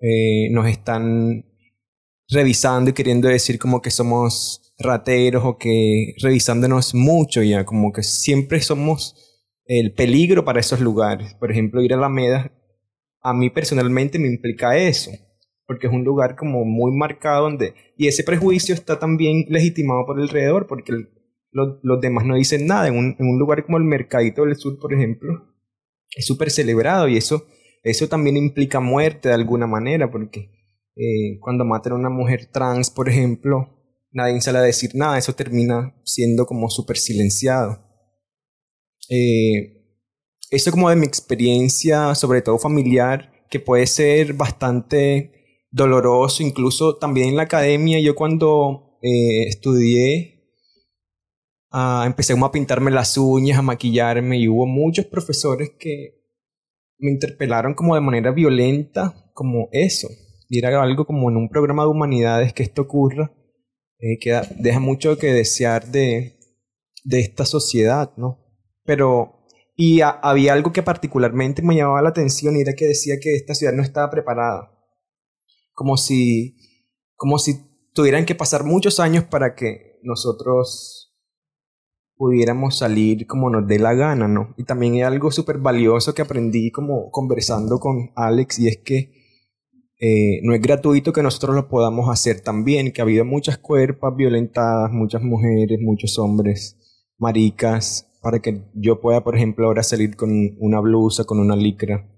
eh, 0.00 0.48
nos 0.50 0.66
están 0.66 1.44
revisando 2.28 2.90
y 2.90 2.94
queriendo 2.94 3.28
decir 3.28 3.58
como 3.58 3.82
que 3.82 3.90
somos 3.90 4.74
rateros 4.78 5.44
o 5.44 5.58
que 5.58 6.14
revisándonos 6.22 6.94
mucho 6.94 7.42
ya, 7.42 7.64
como 7.64 7.92
que 7.92 8.02
siempre 8.02 8.60
somos 8.60 9.14
el 9.66 9.92
peligro 9.94 10.44
para 10.44 10.60
esos 10.60 10.80
lugares. 10.80 11.34
Por 11.34 11.50
ejemplo, 11.50 11.82
ir 11.82 11.92
a 11.92 11.96
la 11.96 12.06
Alameda, 12.06 12.52
a 13.22 13.32
mí 13.32 13.50
personalmente 13.50 14.18
me 14.18 14.28
implica 14.28 14.76
eso, 14.76 15.10
porque 15.66 15.86
es 15.86 15.92
un 15.92 16.04
lugar 16.04 16.36
como 16.36 16.64
muy 16.64 16.92
marcado 16.96 17.44
donde... 17.44 17.74
Y 17.96 18.08
ese 18.08 18.24
prejuicio 18.24 18.74
está 18.74 18.98
también 18.98 19.46
legitimado 19.48 20.04
por 20.06 20.20
alrededor, 20.20 20.66
porque 20.66 20.92
los 21.52 22.00
demás 22.00 22.26
no 22.26 22.34
dicen 22.36 22.66
nada. 22.66 22.88
En 22.88 22.96
un, 22.96 23.16
en 23.18 23.26
un 23.26 23.38
lugar 23.38 23.64
como 23.64 23.78
el 23.78 23.84
Mercadito 23.84 24.44
del 24.44 24.56
Sur, 24.56 24.78
por 24.78 24.92
ejemplo, 24.92 25.54
es 26.14 26.26
súper 26.26 26.50
celebrado 26.50 27.08
y 27.08 27.16
eso, 27.16 27.46
eso 27.82 28.08
también 28.08 28.36
implica 28.36 28.80
muerte 28.80 29.28
de 29.28 29.34
alguna 29.34 29.66
manera, 29.66 30.10
porque 30.10 30.50
eh, 30.96 31.38
cuando 31.40 31.64
matan 31.64 31.92
a 31.92 31.96
una 31.96 32.10
mujer 32.10 32.46
trans, 32.52 32.90
por 32.90 33.08
ejemplo, 33.08 33.68
nadie 34.12 34.40
sale 34.40 34.58
a 34.58 34.62
decir 34.62 34.90
nada, 34.94 35.18
eso 35.18 35.34
termina 35.34 35.94
siendo 36.04 36.46
como 36.46 36.70
súper 36.70 36.96
silenciado. 36.96 37.80
Eh, 39.10 39.84
eso 40.50 40.70
como 40.70 40.88
de 40.88 40.96
mi 40.96 41.04
experiencia, 41.04 42.14
sobre 42.14 42.42
todo 42.42 42.58
familiar, 42.58 43.32
que 43.50 43.60
puede 43.60 43.86
ser 43.86 44.34
bastante 44.34 45.43
doloroso, 45.74 46.44
incluso 46.44 46.96
también 46.96 47.30
en 47.30 47.36
la 47.36 47.42
academia, 47.42 47.98
yo 48.00 48.14
cuando 48.14 48.96
eh, 49.02 49.48
estudié, 49.48 50.54
ah, 51.72 52.04
empecé 52.06 52.32
como 52.32 52.46
a 52.46 52.52
pintarme 52.52 52.92
las 52.92 53.18
uñas, 53.18 53.58
a 53.58 53.62
maquillarme, 53.62 54.38
y 54.38 54.48
hubo 54.48 54.66
muchos 54.66 55.06
profesores 55.06 55.72
que 55.76 56.22
me 56.98 57.10
interpelaron 57.10 57.74
como 57.74 57.96
de 57.96 58.00
manera 58.00 58.30
violenta, 58.30 59.32
como 59.34 59.68
eso. 59.72 60.08
Y 60.48 60.58
era 60.58 60.80
algo 60.80 61.06
como 61.06 61.28
en 61.28 61.36
un 61.36 61.48
programa 61.48 61.82
de 61.82 61.88
humanidades 61.88 62.52
que 62.52 62.62
esto 62.62 62.82
ocurra, 62.82 63.32
eh, 63.98 64.18
que 64.20 64.40
deja 64.60 64.78
mucho 64.78 65.18
que 65.18 65.32
desear 65.32 65.88
de, 65.88 66.38
de 67.02 67.18
esta 67.18 67.44
sociedad, 67.44 68.12
¿no? 68.16 68.38
Pero, 68.84 69.48
y 69.74 70.02
había 70.02 70.52
algo 70.52 70.72
que 70.72 70.84
particularmente 70.84 71.62
me 71.62 71.74
llamaba 71.74 72.02
la 72.02 72.10
atención 72.10 72.56
y 72.56 72.60
era 72.60 72.74
que 72.74 72.86
decía 72.86 73.16
que 73.20 73.34
esta 73.34 73.56
ciudad 73.56 73.72
no 73.72 73.82
estaba 73.82 74.08
preparada. 74.08 74.73
Como 75.74 75.96
si, 75.96 76.56
como 77.16 77.38
si 77.38 77.60
tuvieran 77.92 78.24
que 78.24 78.34
pasar 78.34 78.64
muchos 78.64 79.00
años 79.00 79.24
para 79.24 79.54
que 79.54 80.00
nosotros 80.02 81.04
pudiéramos 82.16 82.78
salir 82.78 83.26
como 83.26 83.50
nos 83.50 83.66
dé 83.66 83.78
la 83.78 83.94
gana, 83.94 84.28
¿no? 84.28 84.54
Y 84.56 84.64
también 84.64 84.94
hay 84.94 85.02
algo 85.02 85.30
súper 85.30 85.58
valioso 85.58 86.14
que 86.14 86.22
aprendí 86.22 86.70
como 86.70 87.10
conversando 87.10 87.78
con 87.80 88.12
Alex 88.14 88.58
y 88.60 88.68
es 88.68 88.78
que 88.78 89.12
eh, 90.00 90.40
no 90.42 90.54
es 90.54 90.60
gratuito 90.60 91.12
que 91.12 91.22
nosotros 91.22 91.54
lo 91.54 91.68
podamos 91.68 92.08
hacer 92.10 92.40
también, 92.40 92.92
que 92.92 93.00
ha 93.00 93.04
habido 93.04 93.24
muchas 93.24 93.58
cuerpas 93.58 94.14
violentadas, 94.16 94.92
muchas 94.92 95.22
mujeres, 95.22 95.78
muchos 95.80 96.18
hombres, 96.18 96.76
maricas, 97.18 98.10
para 98.20 98.40
que 98.40 98.62
yo 98.74 99.00
pueda, 99.00 99.22
por 99.22 99.36
ejemplo, 99.36 99.66
ahora 99.66 99.82
salir 99.82 100.16
con 100.16 100.30
una 100.58 100.80
blusa, 100.80 101.24
con 101.24 101.38
una 101.38 101.56
licra 101.56 102.08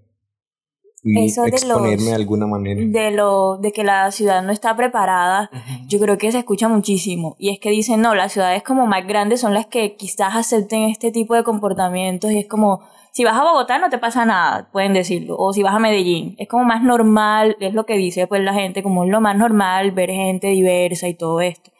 y 1.07 1.27
exponerme 1.27 2.05
de, 2.05 2.15
alguna 2.15 2.47
manera. 2.47 2.81
De 2.85 3.11
lo 3.13 3.59
de 3.59 3.71
que 3.73 3.85
la 3.85 4.11
ciudad 4.11 4.43
no 4.43 4.53
está 4.53 4.75
preparada, 4.75 5.51
yo 5.87 6.01
creo 6.01 6.19
que 6.19 6.33
se 6.33 6.39
escucha 6.39 6.69
muchísimo. 6.69 7.37
Y 7.39 7.51
es 7.51 7.61
que 7.61 7.71
dicen, 7.71 8.01
no, 8.01 8.15
las 8.15 8.33
ciudades 8.33 8.63
como 8.65 8.87
más 8.87 9.07
grandes 9.07 9.41
son 9.41 9.55
las 9.55 9.67
que 9.67 9.95
quizás 9.95 10.35
acepten 10.35 10.83
este 10.83 11.13
tipo 11.13 11.35
de 11.35 11.45
comportamientos 11.45 12.33
y 12.33 12.39
es 12.39 12.47
como, 12.47 12.81
si 13.13 13.25
vas 13.25 13.39
a 13.39 13.45
Bogotá 13.45 13.79
no 13.79 13.89
te 13.89 13.99
pasa 13.99 14.25
nada, 14.25 14.69
pueden 14.73 14.93
decirlo. 14.93 15.37
O 15.39 15.53
si 15.53 15.63
vas 15.63 15.75
a 15.75 15.79
Medellín, 15.79 16.35
es 16.39 16.49
como 16.49 16.65
más 16.65 16.83
normal, 16.83 17.57
es 17.61 17.73
lo 17.73 17.87
que 17.87 17.97
dice 17.97 18.27
pues 18.27 18.43
la 18.43 18.53
gente, 18.53 18.83
como 18.83 19.05
es 19.05 19.11
lo 19.11 19.21
más 19.21 19.37
normal 19.37 19.93
ver 19.93 20.11
gente 20.11 20.49
diversa 20.49 21.07
y 21.07 21.15
todo 21.15 21.41
esto. 21.41 21.71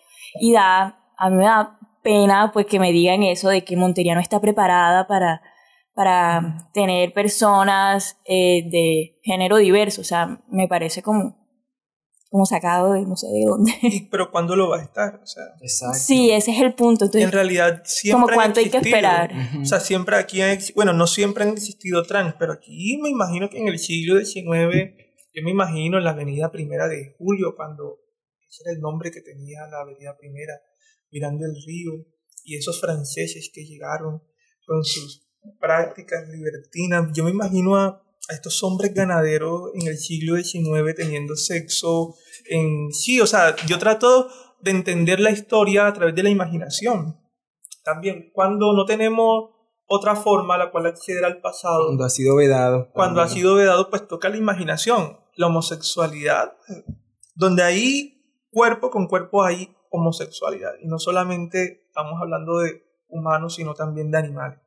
Y 0.41 0.53
da, 0.53 1.01
a 1.17 1.31
mí 1.31 1.37
me 1.37 1.45
da 1.45 1.79
pena 2.03 2.53
pues 2.53 2.67
que 2.67 2.79
me 2.79 2.93
digan 2.93 3.25
eso 3.25 3.49
de 3.49 3.65
que 3.65 3.77
Montería 3.77 4.15
no 4.15 4.21
está 4.21 4.41
preparada 4.41 5.09
para 5.09 5.43
para 5.97 6.69
tener 6.75 7.15
personas 7.15 8.19
eh, 8.27 8.69
de 8.71 9.19
género 9.23 9.57
diverso. 9.57 10.03
O 10.03 10.05
sea, 10.05 10.45
me 10.51 10.69
parece 10.69 11.01
como, 11.01 11.49
como 12.29 12.45
sacado 12.45 12.93
de 12.93 13.07
no 13.07 13.17
sé 13.17 13.29
de 13.29 13.47
dónde. 13.47 13.73
pero 14.11 14.31
¿cuándo 14.31 14.57
lo 14.57 14.69
va 14.69 14.77
a 14.77 14.83
estar? 14.83 15.19
O 15.23 15.27
sea, 15.27 15.43
Exacto. 15.59 15.99
Sí, 15.99 16.31
ese 16.31 16.51
es 16.53 16.61
el 16.61 16.75
punto. 16.75 17.09
en 17.11 17.33
realidad, 17.33 17.81
siempre. 17.87 18.21
Como 18.21 18.35
cuánto 18.35 18.61
hay 18.61 18.69
que 18.69 18.77
esperar. 18.77 19.33
O 19.59 19.65
sea, 19.65 19.81
siempre 19.81 20.17
aquí 20.17 20.43
han, 20.43 20.59
bueno, 20.75 20.93
no 20.93 21.07
siempre 21.07 21.45
han 21.45 21.55
existido 21.55 22.03
trans, 22.03 22.35
pero 22.39 22.53
aquí 22.53 22.99
me 23.03 23.09
imagino 23.09 23.49
que 23.49 23.57
en 23.59 23.69
el 23.69 23.79
siglo 23.79 24.23
XIX, 24.23 24.45
yo 25.33 25.43
me 25.43 25.51
imagino 25.51 25.97
en 25.97 26.05
la 26.05 26.11
avenida 26.11 26.53
Primera 26.53 26.89
de 26.89 27.15
Julio, 27.17 27.55
cuando 27.57 28.01
ese 28.47 28.65
era 28.67 28.77
el 28.77 28.83
nombre 28.83 29.11
que 29.11 29.23
tenía 29.23 29.67
la 29.71 29.81
avenida 29.81 30.15
Primera, 30.19 30.53
mirando 31.11 31.47
el 31.47 31.55
río, 31.67 31.93
y 32.45 32.57
esos 32.57 32.83
franceses 32.83 33.51
que 33.53 33.65
llegaron 33.65 34.23
con 34.67 34.85
sus 34.85 35.26
prácticas 35.61 36.29
libertinas. 36.29 37.11
Yo 37.13 37.25
me 37.25 37.31
imagino 37.31 37.77
a, 37.77 38.03
estos 38.29 38.63
hombres 38.65 38.93
ganaderos 38.93 39.71
en 39.75 39.87
el 39.87 39.99
siglo 39.99 40.37
XIX 40.37 40.95
teniendo 40.97 41.37
sexo 41.37 42.17
en... 42.47 42.93
Sí, 42.93 43.21
o 43.21 43.27
sea, 43.27 43.55
yo 43.67 43.79
trato 43.79 44.29
de 44.61 44.73
entender 44.73 45.21
la 45.21 45.31
historia 45.31 45.87
a 45.87 45.93
través 45.93 46.15
de 46.15 46.25
la 46.25 46.31
imaginación. 46.31 47.21
También, 47.85 48.31
cuando 48.33 48.73
no 48.73 48.85
tenemos 48.85 49.51
otra 49.87 50.17
forma 50.17 50.57
a 50.57 50.59
la 50.59 50.71
cual 50.71 50.87
acceder 50.87 51.25
al 51.25 51.41
pasado. 51.41 51.87
Cuando 51.87 52.05
ha 52.05 52.11
sido 52.11 52.37
vedado. 52.37 52.89
Cuando 52.93 53.21
ha 53.21 53.29
sido 53.29 53.55
vedado, 53.55 53.91
pues 53.91 54.07
toca 54.09 54.29
la 54.29 54.37
imaginación. 54.37 55.19
La 55.37 55.47
homosexualidad, 55.47 56.57
donde 57.35 57.63
hay 57.63 58.17
cuerpo 58.51 58.91
con 58.91 59.07
cuerpo 59.07 59.45
hay 59.45 59.77
homosexualidad. 59.91 60.73
Y 60.83 60.89
no 60.89 60.99
solamente 60.99 61.85
estamos 61.87 62.21
hablando 62.21 62.59
de 62.59 62.83
humanos, 63.09 63.55
sino 63.55 63.75
también 63.75 64.11
de 64.11 64.19
animales. 64.19 64.59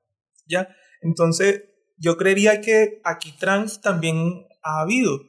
Entonces, 1.01 1.65
yo 1.97 2.17
creería 2.17 2.61
que 2.61 3.01
aquí 3.03 3.33
trans 3.37 3.81
también 3.81 4.45
ha 4.63 4.81
habido, 4.81 5.19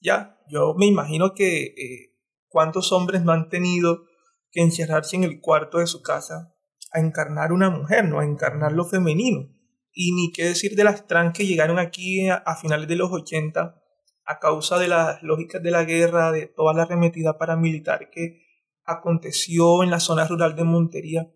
¿ya? 0.00 0.38
Yo 0.48 0.74
me 0.74 0.86
imagino 0.86 1.34
que 1.34 1.64
eh, 1.64 2.16
cuántos 2.48 2.92
hombres 2.92 3.22
no 3.22 3.32
han 3.32 3.48
tenido 3.48 4.04
que 4.50 4.62
encerrarse 4.62 5.16
en 5.16 5.24
el 5.24 5.40
cuarto 5.40 5.78
de 5.78 5.86
su 5.86 6.02
casa 6.02 6.54
a 6.92 7.00
encarnar 7.00 7.52
una 7.52 7.70
mujer, 7.70 8.04
¿no? 8.04 8.20
A 8.20 8.24
encarnar 8.24 8.72
lo 8.72 8.84
femenino. 8.84 9.48
Y 9.92 10.12
ni 10.12 10.32
qué 10.32 10.44
decir 10.44 10.76
de 10.76 10.84
las 10.84 11.06
trans 11.06 11.36
que 11.36 11.46
llegaron 11.46 11.78
aquí 11.78 12.28
a, 12.28 12.56
finales 12.56 12.88
de 12.88 12.96
los 12.96 13.10
80 13.10 13.82
a 14.28 14.38
causa 14.38 14.78
de 14.78 14.88
las 14.88 15.22
lógicas 15.22 15.62
de 15.62 15.70
la 15.70 15.84
guerra, 15.84 16.32
de 16.32 16.46
toda 16.46 16.74
la 16.74 16.82
arremetida 16.82 17.38
paramilitar 17.38 18.10
que 18.10 18.42
aconteció 18.84 19.82
en 19.82 19.90
la 19.90 20.00
zona 20.00 20.26
rural 20.26 20.56
de 20.56 20.64
Montería. 20.64 21.30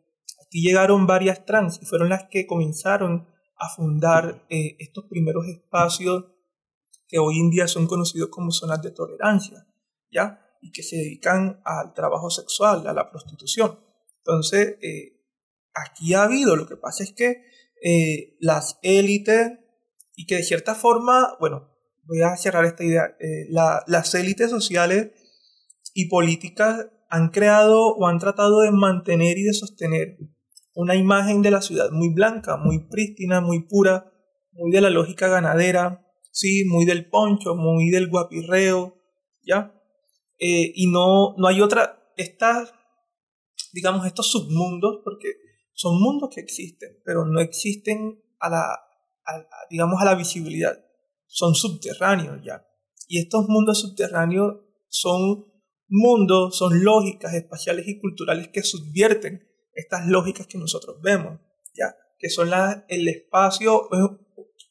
Aquí 0.45 0.63
llegaron 0.63 1.07
varias 1.07 1.45
trans 1.47 1.81
y 1.81 1.87
fueron 1.87 2.09
las 2.09 2.25
que 2.25 2.47
comenzaron 2.47 3.29
a 3.61 3.69
fundar 3.69 4.47
eh, 4.49 4.77
estos 4.79 5.05
primeros 5.05 5.47
espacios 5.47 6.25
que 7.07 7.19
hoy 7.19 7.39
en 7.39 7.51
día 7.51 7.69
son 7.69 7.87
conocidos 7.87 8.31
como 8.31 8.51
zonas 8.51 8.81
de 8.83 8.91
tolerancia, 8.91 9.67
¿ya? 10.11 10.41
Y 10.63 10.73
que 10.73 10.83
se 10.83 10.97
dedican 10.97 11.61
al 11.65 11.93
trabajo 11.93 12.31
sexual, 12.31 12.87
a 12.87 12.95
la 12.95 13.11
prostitución. 13.11 13.79
Entonces, 14.19 14.79
eh, 14.83 15.21
aquí 15.75 16.15
ha 16.15 16.25
habido, 16.25 16.57
lo 16.57 16.67
que 16.67 16.77
pasa 16.77 17.05
es 17.05 17.13
que 17.13 17.45
eh, 17.83 18.37
las 18.41 18.79
élites, 18.83 19.59
y 20.17 20.27
que 20.27 20.37
de 20.37 20.43
cierta 20.43 20.75
forma, 20.75 21.37
bueno, 21.39 21.71
voy 22.05 22.23
a 22.23 22.37
cerrar 22.37 22.65
esta 22.65 22.85
idea, 22.85 23.17
las 23.49 24.15
élites 24.15 24.51
sociales 24.51 25.13
y 25.95 26.09
políticas 26.09 26.89
han 27.09 27.31
creado 27.31 27.95
o 27.95 28.07
han 28.07 28.19
tratado 28.19 28.61
de 28.61 28.71
mantener 28.71 29.39
y 29.39 29.45
de 29.45 29.55
sostener 29.55 30.19
una 30.75 30.95
imagen 30.95 31.43
de 31.43 31.51
la 31.51 31.63
ciudad 31.63 31.91
muy 31.91 32.13
blanca, 32.13 32.57
muy 32.57 32.89
prístina, 32.89 33.41
muy 33.41 33.67
pura, 33.67 34.13
muy 34.53 34.71
de 34.71 34.81
la 34.81 34.91
lógica 34.91 35.29
ganadera, 35.29 36.07
sí, 36.31 36.65
muy 36.65 36.85
del 36.85 37.09
poncho, 37.09 37.55
muy 37.55 37.91
del 37.91 38.09
guapirreo, 38.09 38.97
¿ya? 39.43 39.75
Eh, 40.39 40.73
y 40.75 40.91
no, 40.91 41.35
no 41.37 41.49
hay 41.49 41.61
otra, 41.61 42.13
estas, 42.17 42.73
digamos, 43.73 44.07
estos 44.07 44.31
submundos, 44.31 45.01
porque 45.05 45.35
son 45.73 46.01
mundos 46.01 46.31
que 46.35 46.41
existen, 46.41 46.99
pero 47.05 47.25
no 47.25 47.41
existen 47.41 48.23
a 48.39 48.49
la, 48.49 48.81
digamos, 49.71 50.01
a 50.01 50.05
la 50.05 50.15
visibilidad, 50.15 50.79
son 51.27 51.55
subterráneos 51.55 52.43
ya. 52.45 52.67
Y 53.09 53.19
estos 53.19 53.49
mundos 53.49 53.81
subterráneos 53.81 54.61
son 54.89 55.47
mundos, 55.89 56.57
son 56.57 56.85
lógicas 56.85 57.35
espaciales 57.35 57.89
y 57.89 57.99
culturales 57.99 58.49
que 58.49 58.63
subvierten 58.63 59.50
estas 59.81 60.07
lógicas 60.07 60.47
que 60.47 60.59
nosotros 60.59 61.01
vemos, 61.03 61.41
¿ya? 61.75 61.95
que 62.19 62.29
son 62.29 62.51
el 62.89 63.09
espacio 63.09 63.89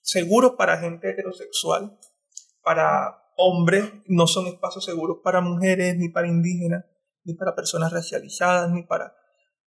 seguro 0.01 0.55
para 0.55 0.77
gente 0.77 1.09
heterosexual, 1.09 1.99
para 2.63 3.19
hombres, 3.37 3.85
no 4.05 4.27
son 4.27 4.47
espacios 4.47 4.85
seguros 4.85 5.19
para 5.23 5.41
mujeres, 5.41 5.95
ni 5.97 6.09
para 6.09 6.27
indígenas, 6.27 6.85
ni 7.23 7.33
para 7.33 7.55
personas 7.55 7.91
racializadas, 7.91 8.71
ni 8.71 8.83
para 8.83 9.15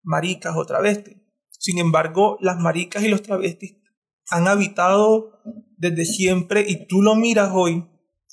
maricas 0.03 0.55
o 0.55 0.65
travestis. 0.65 1.17
Sin 1.49 1.77
embargo, 1.77 2.37
las 2.41 2.57
maricas 2.57 3.03
y 3.03 3.07
los 3.07 3.21
travestis 3.21 3.77
han 4.29 4.47
habitado 4.47 5.41
desde 5.77 6.05
siempre 6.05 6.65
y 6.67 6.87
tú 6.87 7.01
lo 7.01 7.15
miras 7.15 7.51
hoy. 7.53 7.87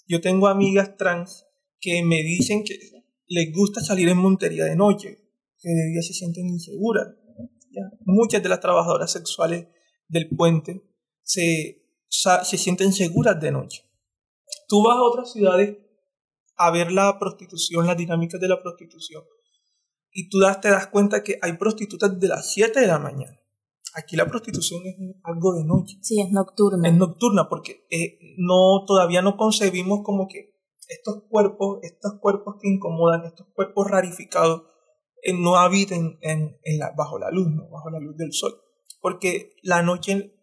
Yo 0.06 0.20
tengo 0.20 0.48
amigas 0.48 0.96
trans 0.96 1.46
que 1.80 2.02
me 2.02 2.22
dicen 2.22 2.64
que 2.64 2.78
les 3.26 3.52
gusta 3.54 3.80
salir 3.80 4.08
en 4.08 4.18
Montería 4.18 4.64
de 4.64 4.76
noche, 4.76 5.27
que 5.60 5.68
de 5.68 5.90
día 5.90 6.02
se 6.02 6.12
sienten 6.12 6.46
inseguras. 6.46 7.06
Muchas 8.00 8.42
de 8.42 8.48
las 8.48 8.60
trabajadoras 8.60 9.12
sexuales 9.12 9.68
del 10.08 10.28
puente 10.28 10.82
se, 11.22 11.84
se 12.08 12.58
sienten 12.58 12.92
seguras 12.92 13.40
de 13.40 13.52
noche. 13.52 13.84
Tú 14.68 14.82
vas 14.82 14.96
a 14.96 15.02
otras 15.02 15.32
ciudades 15.32 15.76
a 16.56 16.70
ver 16.70 16.90
la 16.90 17.18
prostitución, 17.18 17.86
las 17.86 17.96
dinámicas 17.96 18.40
de 18.40 18.48
la 18.48 18.60
prostitución, 18.60 19.22
y 20.10 20.28
tú 20.28 20.38
te 20.60 20.70
das 20.70 20.88
cuenta 20.88 21.22
que 21.22 21.38
hay 21.42 21.52
prostitutas 21.54 22.18
de 22.18 22.28
las 22.28 22.50
7 22.50 22.80
de 22.80 22.86
la 22.86 22.98
mañana. 22.98 23.38
Aquí 23.94 24.16
la 24.16 24.26
prostitución 24.26 24.82
es 24.84 24.96
algo 25.22 25.54
de 25.54 25.64
noche. 25.64 25.98
Sí, 26.02 26.20
es 26.20 26.30
nocturna. 26.30 26.88
Es 26.88 26.94
nocturna 26.94 27.48
porque 27.48 27.86
eh, 27.90 28.18
no, 28.36 28.84
todavía 28.86 29.22
no 29.22 29.36
concebimos 29.36 30.00
como 30.04 30.28
que 30.28 30.54
estos 30.88 31.24
cuerpos, 31.28 31.78
estos 31.82 32.18
cuerpos 32.20 32.56
que 32.60 32.68
incomodan, 32.68 33.24
estos 33.24 33.46
cuerpos 33.54 33.90
rarificados, 33.90 34.62
eh, 34.62 34.77
no 35.34 35.56
habiten 35.56 36.18
bajo 36.96 37.18
la 37.18 37.30
luz, 37.30 37.48
bajo 37.70 37.90
la 37.90 38.00
luz 38.00 38.16
del 38.16 38.32
sol. 38.32 38.52
Porque 39.00 39.56
la 39.62 39.82
noche, 39.82 40.34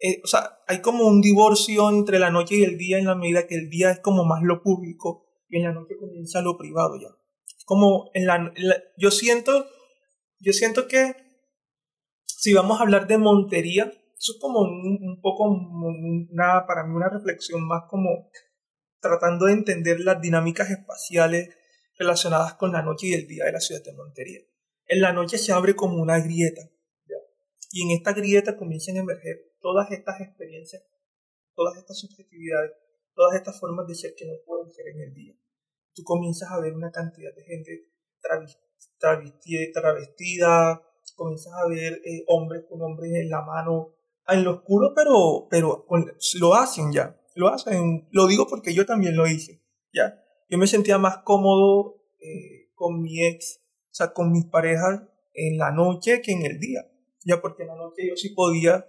eh, 0.00 0.20
o 0.22 0.26
sea, 0.26 0.58
hay 0.66 0.80
como 0.80 1.06
un 1.06 1.20
divorcio 1.20 1.88
entre 1.90 2.18
la 2.18 2.30
noche 2.30 2.56
y 2.56 2.64
el 2.64 2.78
día 2.78 2.98
en 2.98 3.06
la 3.06 3.14
medida 3.14 3.46
que 3.46 3.56
el 3.56 3.68
día 3.68 3.90
es 3.90 4.00
como 4.00 4.24
más 4.24 4.42
lo 4.42 4.62
público 4.62 5.26
y 5.48 5.58
en 5.58 5.64
la 5.64 5.72
noche 5.72 5.96
comienza 5.98 6.40
lo 6.40 6.56
privado 6.56 6.96
ya. 7.00 7.08
Como 7.64 8.10
en 8.14 8.26
la, 8.26 8.52
yo 8.96 9.10
siento, 9.10 9.66
yo 10.38 10.52
siento 10.52 10.86
que 10.86 11.14
si 12.24 12.54
vamos 12.54 12.78
a 12.78 12.82
hablar 12.84 13.06
de 13.06 13.18
Montería, 13.18 13.92
eso 14.16 14.32
es 14.32 14.38
como 14.40 14.60
un, 14.60 14.98
un 15.02 15.20
poco 15.20 15.44
una, 15.44 16.64
para 16.66 16.84
mí 16.84 16.94
una 16.94 17.08
reflexión 17.08 17.66
más 17.66 17.84
como 17.88 18.30
tratando 19.00 19.46
de 19.46 19.52
entender 19.52 20.00
las 20.00 20.20
dinámicas 20.20 20.70
espaciales 20.70 21.50
relacionadas 21.98 22.54
con 22.54 22.72
la 22.72 22.82
noche 22.82 23.08
y 23.08 23.14
el 23.14 23.26
día 23.26 23.44
de 23.44 23.52
la 23.52 23.60
ciudad 23.60 23.82
de 23.82 23.92
Montería. 23.92 24.40
En 24.86 25.00
la 25.00 25.12
noche 25.12 25.38
se 25.38 25.52
abre 25.52 25.74
como 25.74 26.00
una 26.00 26.20
grieta, 26.20 26.62
y 27.72 27.82
en 27.82 27.90
esta 27.90 28.12
grieta 28.12 28.56
comienzan 28.56 28.96
a 28.96 29.00
emerger 29.00 29.54
todas 29.60 29.90
estas 29.90 30.20
experiencias, 30.20 30.82
todas 31.54 31.76
estas 31.76 31.98
subjetividades, 31.98 32.72
todas 33.14 33.34
estas 33.36 33.58
formas 33.60 33.86
de 33.86 33.94
ser 33.94 34.14
que 34.16 34.26
no 34.26 34.34
pueden 34.46 34.72
ser 34.72 34.88
en 34.88 35.00
el 35.00 35.12
día. 35.12 35.34
Tú 35.94 36.02
comienzas 36.02 36.50
a 36.50 36.60
ver 36.60 36.74
una 36.74 36.90
cantidad 36.90 37.34
de 37.34 37.42
gente 37.42 37.92
travestida, 39.72 40.82
comienzas 41.14 41.52
a 41.52 41.68
ver 41.68 42.00
eh, 42.04 42.24
hombres 42.28 42.64
con 42.68 42.80
hombres 42.82 43.12
en 43.14 43.30
la 43.30 43.42
mano, 43.42 43.94
en 44.28 44.44
lo 44.44 44.56
oscuro, 44.56 44.92
pero, 44.94 45.46
pero 45.50 45.86
lo 46.40 46.54
hacen 46.54 46.92
ya, 46.92 47.20
lo 47.34 47.48
hacen, 47.48 48.08
lo 48.10 48.26
digo 48.26 48.46
porque 48.46 48.74
yo 48.74 48.86
también 48.86 49.16
lo 49.16 49.26
hice, 49.26 49.62
ya. 49.92 50.22
Yo 50.48 50.58
me 50.58 50.66
sentía 50.66 50.98
más 50.98 51.18
cómodo 51.18 52.02
eh, 52.20 52.70
con 52.74 53.02
mi 53.02 53.24
ex, 53.24 53.60
o 53.90 53.94
sea, 53.94 54.12
con 54.12 54.32
mis 54.32 54.46
parejas 54.46 55.02
en 55.34 55.58
la 55.58 55.70
noche 55.70 56.22
que 56.22 56.32
en 56.32 56.44
el 56.44 56.58
día, 56.58 56.86
ya 57.24 57.40
porque 57.40 57.62
en 57.62 57.68
la 57.68 57.76
noche 57.76 58.08
yo 58.08 58.16
sí 58.16 58.30
podía 58.30 58.86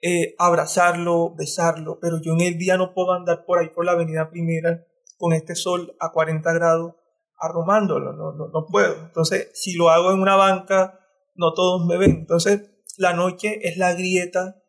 eh, 0.00 0.34
abrazarlo, 0.38 1.34
besarlo, 1.34 1.98
pero 2.00 2.20
yo 2.20 2.34
en 2.34 2.42
el 2.42 2.58
día 2.58 2.76
no 2.76 2.94
puedo 2.94 3.12
andar 3.12 3.44
por 3.44 3.58
ahí 3.58 3.68
por 3.70 3.84
la 3.84 3.92
avenida 3.92 4.30
primera 4.30 4.86
con 5.16 5.32
este 5.32 5.54
sol 5.56 5.96
a 5.98 6.12
40 6.12 6.52
grados 6.52 6.94
arrumándolo, 7.38 8.12
no, 8.12 8.32
no, 8.32 8.48
no 8.48 8.66
puedo. 8.66 8.94
Entonces, 9.04 9.50
si 9.54 9.74
lo 9.74 9.90
hago 9.90 10.12
en 10.12 10.20
una 10.20 10.36
banca, 10.36 11.00
no 11.34 11.54
todos 11.54 11.86
me 11.86 11.96
ven. 11.96 12.10
Entonces, 12.10 12.70
la 12.96 13.12
noche 13.12 13.60
es 13.62 13.76
la 13.76 13.94
grieta 13.94 14.62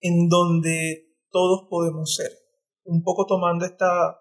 en 0.00 0.28
donde 0.28 1.16
todos 1.30 1.66
podemos 1.68 2.14
ser. 2.14 2.30
Un 2.84 3.02
poco 3.02 3.26
tomando 3.26 3.64
esta, 3.64 4.18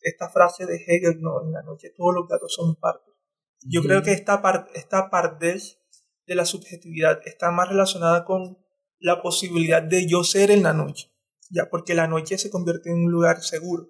esta 0.00 0.28
frase 0.28 0.66
de 0.66 0.76
Hegel, 0.76 1.20
no, 1.20 1.42
en 1.42 1.52
la 1.52 1.62
noche 1.62 1.92
todos 1.96 2.14
los 2.14 2.28
gatos 2.28 2.54
son 2.54 2.76
partes. 2.76 3.14
Yo 3.62 3.82
creo 3.82 4.02
que 4.02 4.12
esta, 4.12 4.40
parte 4.40 4.70
esta 4.78 5.10
partez 5.10 5.80
de 6.26 6.34
la 6.34 6.44
subjetividad 6.44 7.20
está 7.24 7.50
más 7.50 7.68
relacionada 7.68 8.24
con 8.24 8.58
la 9.00 9.22
posibilidad 9.22 9.82
de 9.82 10.06
yo 10.06 10.22
ser 10.24 10.50
en 10.50 10.62
la 10.62 10.72
noche, 10.72 11.10
ya 11.50 11.68
porque 11.70 11.94
la 11.94 12.06
noche 12.06 12.38
se 12.38 12.50
convierte 12.50 12.90
en 12.90 13.04
un 13.04 13.10
lugar 13.10 13.40
seguro. 13.42 13.88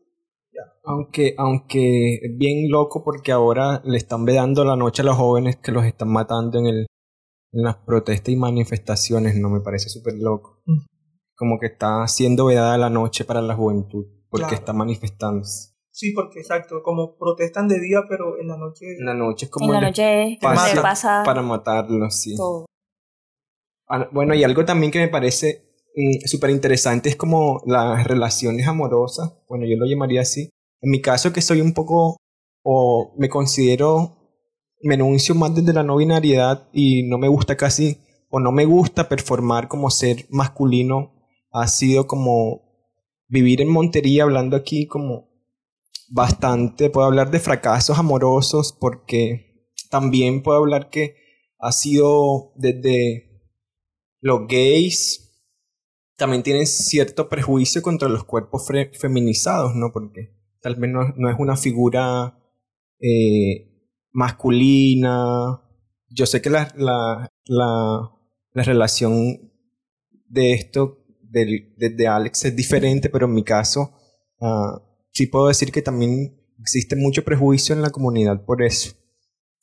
Ya. 0.53 0.63
Aunque, 0.85 1.35
aunque 1.37 2.21
bien 2.37 2.71
loco 2.71 3.05
porque 3.05 3.33
ahora 3.33 3.83
le 3.85 3.99
están 3.99 4.25
vedando 4.25 4.65
la 4.65 4.77
noche 4.77 5.03
a 5.03 5.05
los 5.05 5.17
jóvenes 5.17 5.57
que 5.57 5.73
los 5.73 5.85
están 5.85 6.09
matando 6.09 6.59
en, 6.59 6.67
el, 6.67 6.87
en 7.53 7.63
las 7.63 7.77
protestas 7.77 8.33
y 8.33 8.37
manifestaciones, 8.37 9.37
no 9.37 9.51
me 9.51 9.61
parece 9.61 9.91
súper 9.91 10.15
loco. 10.15 10.63
Mm. 10.65 10.87
Como 11.35 11.59
que 11.61 11.67
está 11.67 12.07
siendo 12.09 12.47
vedada 12.47 12.79
la 12.79 12.91
noche 12.91 13.25
para 13.25 13.43
la 13.43 13.55
juventud 13.55 14.07
porque 14.31 14.55
está 14.55 14.73
manifestándose. 14.73 15.75
Sí, 15.99 16.13
porque 16.13 16.39
exacto, 16.39 16.81
como 16.85 17.17
protestan 17.17 17.67
de 17.67 17.81
día, 17.81 18.03
pero 18.09 18.41
en 18.41 18.47
la 18.47 18.57
noche. 18.57 18.87
En 19.01 19.05
la 19.05 19.15
noche 19.15 19.47
es 19.47 19.51
como. 19.51 19.67
En 19.67 19.81
la 19.81 19.89
noche 19.89 20.39
pasa, 20.41 21.25
para 21.25 21.43
matarlos, 21.43 22.15
sí. 22.15 22.37
Ah, 23.89 24.09
bueno, 24.13 24.33
y 24.33 24.45
algo 24.45 24.65
también 24.65 24.93
que 24.93 25.01
me 25.01 25.09
parece 25.09 25.65
mm, 25.97 26.25
súper 26.25 26.51
interesante 26.51 27.09
es 27.09 27.17
como 27.17 27.63
las 27.67 28.07
relaciones 28.07 28.69
amorosas. 28.69 29.33
Bueno, 29.49 29.67
yo 29.67 29.77
lo 29.77 29.87
llamaría 29.87 30.21
así. 30.21 30.51
En 30.81 30.93
mi 30.93 31.01
caso, 31.01 31.33
que 31.33 31.43
soy 31.43 31.61
un 31.61 31.75
poco, 31.75 32.17
o 32.63 33.17
me 33.19 33.29
considero, 33.29 34.19
me 34.83 34.95
enuncio 34.95 35.35
más 35.35 35.53
desde 35.53 35.73
la 35.73 35.83
no 35.83 35.97
binariedad 35.97 36.69
y 36.73 37.09
no 37.09 37.19
me 37.19 37.27
gusta 37.27 37.57
casi, 37.57 37.99
o 38.31 38.39
no 38.39 38.53
me 38.53 38.67
gusta 38.67 39.09
performar 39.09 39.67
como 39.67 39.91
ser 39.91 40.27
masculino, 40.31 41.13
ha 41.51 41.67
sido 41.67 42.07
como 42.07 42.63
vivir 43.27 43.61
en 43.61 43.69
Montería, 43.69 44.23
hablando 44.23 44.57
aquí 44.57 44.87
como 44.87 45.28
bastante, 46.11 46.91
puedo 46.91 47.07
hablar 47.07 47.31
de 47.31 47.41
fracasos 47.41 47.99
amorosos 47.99 48.77
porque 48.79 49.69
también 49.91 50.43
puedo 50.43 50.59
hablar 50.59 50.91
que 50.91 51.17
ha 51.59 51.73
sido 51.73 52.53
desde 52.57 53.29
los 54.21 54.47
gays 54.49 55.29
también 56.19 56.43
tienen 56.43 56.67
cierto 56.67 57.29
prejuicio 57.29 57.81
contra 57.81 58.09
los 58.09 58.25
cuerpos 58.25 58.67
feminizados, 58.93 59.77
¿no? 59.77 59.93
Porque 59.93 60.37
tal 60.61 60.75
vez 60.75 60.91
no, 60.91 61.31
es 61.31 61.39
una 61.39 61.57
figura 61.57 62.37
eh, 62.99 63.87
masculina. 64.11 65.63
Yo 66.09 66.27
sé 66.27 66.43
que 66.43 66.51
la, 66.51 66.75
la, 66.77 67.31
la, 67.47 68.63
relación 68.65 69.53
de 70.27 70.55
esto 70.55 71.07
desde 71.21 72.09
Alex 72.09 72.47
es 72.47 72.57
diferente, 72.57 73.11
pero 73.11 73.27
en 73.27 73.35
mi 73.35 73.45
caso 73.45 73.93
uh, 74.41 74.88
sí 75.19 75.27
puedo 75.27 75.49
decir 75.49 75.73
que 75.73 75.83
también 75.83 76.39
existe 76.61 76.95
mucho 76.95 77.25
prejuicio 77.25 77.75
en 77.75 77.83
la 77.83 77.91
comunidad 77.91 78.45
por 78.45 78.63
eso. 78.63 78.93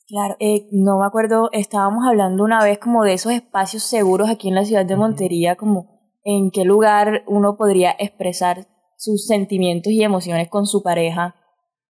Claro, 0.06 0.36
eh, 0.38 0.68
no 0.70 1.00
me 1.00 1.06
acuerdo, 1.06 1.48
estábamos 1.52 2.04
hablando 2.06 2.44
una 2.44 2.62
vez 2.62 2.78
como 2.78 3.02
de 3.02 3.14
esos 3.14 3.32
espacios 3.32 3.82
seguros 3.82 4.28
aquí 4.28 4.48
en 4.48 4.54
la 4.54 4.64
ciudad 4.64 4.84
de 4.84 4.96
Montería, 4.96 5.56
como 5.56 6.12
en 6.24 6.50
qué 6.50 6.64
lugar 6.64 7.24
uno 7.26 7.56
podría 7.56 7.96
expresar 7.98 8.66
sus 8.98 9.26
sentimientos 9.26 9.92
y 9.92 10.02
emociones 10.02 10.48
con 10.48 10.66
su 10.66 10.82
pareja. 10.82 11.34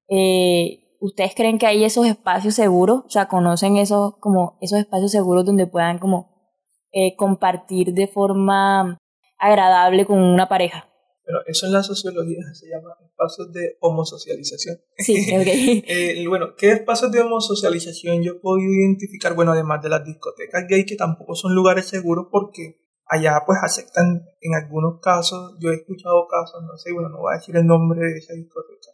Eh, 0.08 0.96
¿Ustedes 1.00 1.34
creen 1.34 1.58
que 1.58 1.66
hay 1.66 1.84
esos 1.84 2.06
espacios 2.06 2.54
seguros? 2.54 3.02
O 3.04 3.10
sea, 3.10 3.26
¿conocen 3.26 3.76
esos, 3.76 4.16
como 4.18 4.56
esos 4.60 4.78
espacios 4.78 5.10
seguros 5.10 5.44
donde 5.44 5.66
puedan 5.66 5.98
como 5.98 6.54
eh, 6.92 7.16
compartir 7.16 7.92
de 7.92 8.06
forma 8.06 8.96
agradable 9.38 10.06
con 10.06 10.22
una 10.22 10.48
pareja? 10.48 10.88
Pero 11.26 11.40
eso 11.44 11.66
en 11.66 11.72
la 11.72 11.82
sociología 11.82 12.38
se 12.54 12.68
llama 12.68 12.94
espacios 13.04 13.52
de 13.52 13.76
homosocialización. 13.80 14.78
Sí, 14.96 15.34
ok. 15.34 15.46
eh, 15.88 16.24
bueno, 16.28 16.54
¿qué 16.56 16.70
espacios 16.70 17.10
de 17.10 17.20
homosocialización 17.20 18.22
yo 18.22 18.40
puedo 18.40 18.58
identificar? 18.58 19.34
Bueno, 19.34 19.50
además 19.50 19.82
de 19.82 19.88
las 19.88 20.04
discotecas 20.04 20.66
gay, 20.68 20.86
que 20.86 20.94
tampoco 20.94 21.34
son 21.34 21.52
lugares 21.52 21.86
seguros 21.86 22.28
porque 22.30 22.78
allá 23.06 23.42
pues 23.44 23.58
aceptan 23.60 24.24
en 24.40 24.54
algunos 24.54 25.00
casos, 25.00 25.56
yo 25.58 25.70
he 25.70 25.74
escuchado 25.74 26.28
casos, 26.28 26.62
no 26.62 26.76
sé, 26.76 26.92
bueno, 26.92 27.08
no 27.08 27.18
voy 27.18 27.34
a 27.34 27.38
decir 27.38 27.56
el 27.56 27.66
nombre 27.66 28.00
de 28.06 28.18
esa 28.18 28.32
discoteca, 28.34 28.90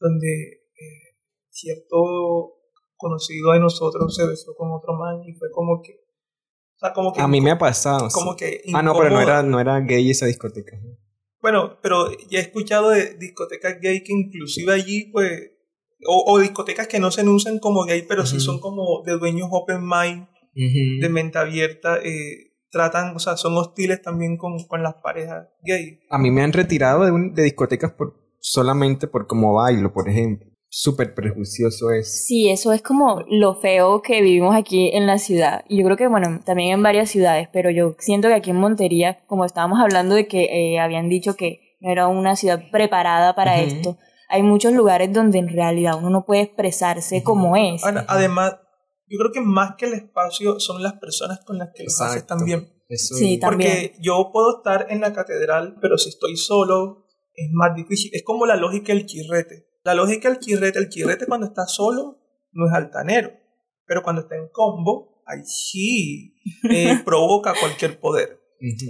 donde 0.00 0.52
eh, 0.72 1.18
cierto 1.50 2.54
conocido 2.96 3.52
de 3.52 3.60
nosotros 3.60 4.16
se 4.16 4.26
besó 4.26 4.54
con 4.56 4.72
otro 4.72 4.94
man 4.94 5.22
y 5.22 5.34
fue 5.34 5.50
como 5.50 5.82
que... 5.82 5.92
O 6.76 6.78
sea, 6.78 6.94
como 6.94 7.12
que 7.12 7.20
a 7.20 7.28
mí 7.28 7.42
me 7.42 7.50
ha 7.50 7.58
pasado. 7.58 8.08
Como 8.10 8.36
que... 8.36 8.62
Ah, 8.72 8.82
no, 8.82 8.94
pero 8.96 9.10
no 9.10 9.20
era, 9.20 9.42
no 9.42 9.60
era 9.60 9.80
gay 9.80 10.10
esa 10.10 10.24
discoteca. 10.24 10.78
Bueno, 11.40 11.78
pero 11.82 12.10
ya 12.30 12.38
he 12.38 12.42
escuchado 12.42 12.90
de 12.90 13.14
discotecas 13.14 13.80
gay 13.80 14.02
que 14.02 14.12
inclusive 14.12 14.72
allí, 14.72 15.10
pues, 15.12 15.52
o, 16.06 16.38
discotecas 16.38 16.86
que 16.86 17.00
no 17.00 17.10
se 17.10 17.22
anuncian 17.22 17.58
como 17.58 17.84
gay, 17.84 18.04
pero 18.08 18.24
sí 18.24 18.40
son 18.40 18.60
como 18.60 19.02
de 19.04 19.18
dueños 19.18 19.48
open 19.50 19.82
mind, 19.82 20.26
de 20.54 21.08
mente 21.08 21.38
abierta, 21.38 21.98
eh, 22.02 22.54
tratan, 22.70 23.14
o 23.14 23.18
sea, 23.18 23.36
son 23.36 23.56
hostiles 23.56 24.02
también 24.02 24.36
con, 24.36 24.64
con 24.66 24.82
las 24.82 24.94
parejas 24.94 25.48
gay. 25.62 26.00
A 26.10 26.18
mí 26.18 26.30
me 26.30 26.42
han 26.42 26.52
retirado 26.52 27.04
de, 27.04 27.30
de 27.32 27.42
discotecas 27.42 27.92
por, 27.92 28.14
solamente 28.40 29.06
por 29.06 29.26
cómo 29.26 29.54
bailo, 29.54 29.92
por 29.92 30.08
ejemplo 30.08 30.47
súper 30.68 31.14
prejuicioso 31.14 31.90
es. 31.90 32.26
Sí, 32.26 32.50
eso 32.50 32.72
es 32.72 32.82
como 32.82 33.24
lo 33.28 33.54
feo 33.54 34.02
que 34.02 34.20
vivimos 34.20 34.54
aquí 34.54 34.90
en 34.92 35.06
la 35.06 35.18
ciudad. 35.18 35.64
Y 35.68 35.78
yo 35.78 35.84
creo 35.84 35.96
que, 35.96 36.08
bueno, 36.08 36.40
también 36.44 36.72
en 36.72 36.82
varias 36.82 37.10
ciudades, 37.10 37.48
pero 37.52 37.70
yo 37.70 37.96
siento 37.98 38.28
que 38.28 38.34
aquí 38.34 38.50
en 38.50 38.56
Montería, 38.56 39.24
como 39.26 39.44
estábamos 39.44 39.80
hablando 39.80 40.14
de 40.14 40.26
que 40.26 40.44
eh, 40.44 40.78
habían 40.78 41.08
dicho 41.08 41.36
que 41.36 41.76
no 41.80 41.90
era 41.90 42.08
una 42.08 42.36
ciudad 42.36 42.70
preparada 42.70 43.34
para 43.34 43.60
esto, 43.60 43.98
hay 44.28 44.42
muchos 44.42 44.72
lugares 44.72 45.12
donde 45.12 45.38
en 45.38 45.48
realidad 45.48 45.96
uno 45.98 46.10
no 46.10 46.26
puede 46.26 46.42
expresarse 46.42 47.22
como 47.22 47.56
es. 47.56 47.82
Además, 47.84 48.56
yo 49.06 49.18
creo 49.18 49.32
que 49.32 49.40
más 49.40 49.76
que 49.76 49.86
el 49.86 49.94
espacio 49.94 50.60
son 50.60 50.82
las 50.82 50.94
personas 50.94 51.40
con 51.46 51.56
las 51.56 51.70
que 51.74 51.84
lo 51.84 52.04
haces 52.04 52.26
también. 52.26 52.68
sí, 52.90 53.38
también. 53.38 53.70
Porque 53.70 53.96
yo 54.00 54.30
puedo 54.32 54.58
estar 54.58 54.86
en 54.90 55.00
la 55.00 55.14
catedral, 55.14 55.76
pero 55.80 55.96
si 55.96 56.10
estoy 56.10 56.36
solo 56.36 57.06
es 57.32 57.48
más 57.52 57.74
difícil. 57.74 58.10
Es 58.12 58.24
como 58.24 58.44
la 58.44 58.56
lógica 58.56 58.92
del 58.92 59.06
chirrete 59.06 59.67
la 59.88 59.94
lógica 59.94 60.28
del 60.28 60.38
chirrete, 60.38 60.78
el 60.78 60.90
chirrete 60.90 61.24
cuando 61.24 61.46
está 61.46 61.66
solo 61.66 62.18
no 62.52 62.66
es 62.66 62.74
altanero, 62.74 63.32
pero 63.86 64.02
cuando 64.02 64.20
está 64.20 64.36
en 64.36 64.48
combo, 64.48 65.22
ahí 65.24 65.40
sí 65.46 66.34
eh, 66.70 67.00
provoca 67.06 67.54
cualquier 67.58 67.98
poder. 67.98 68.38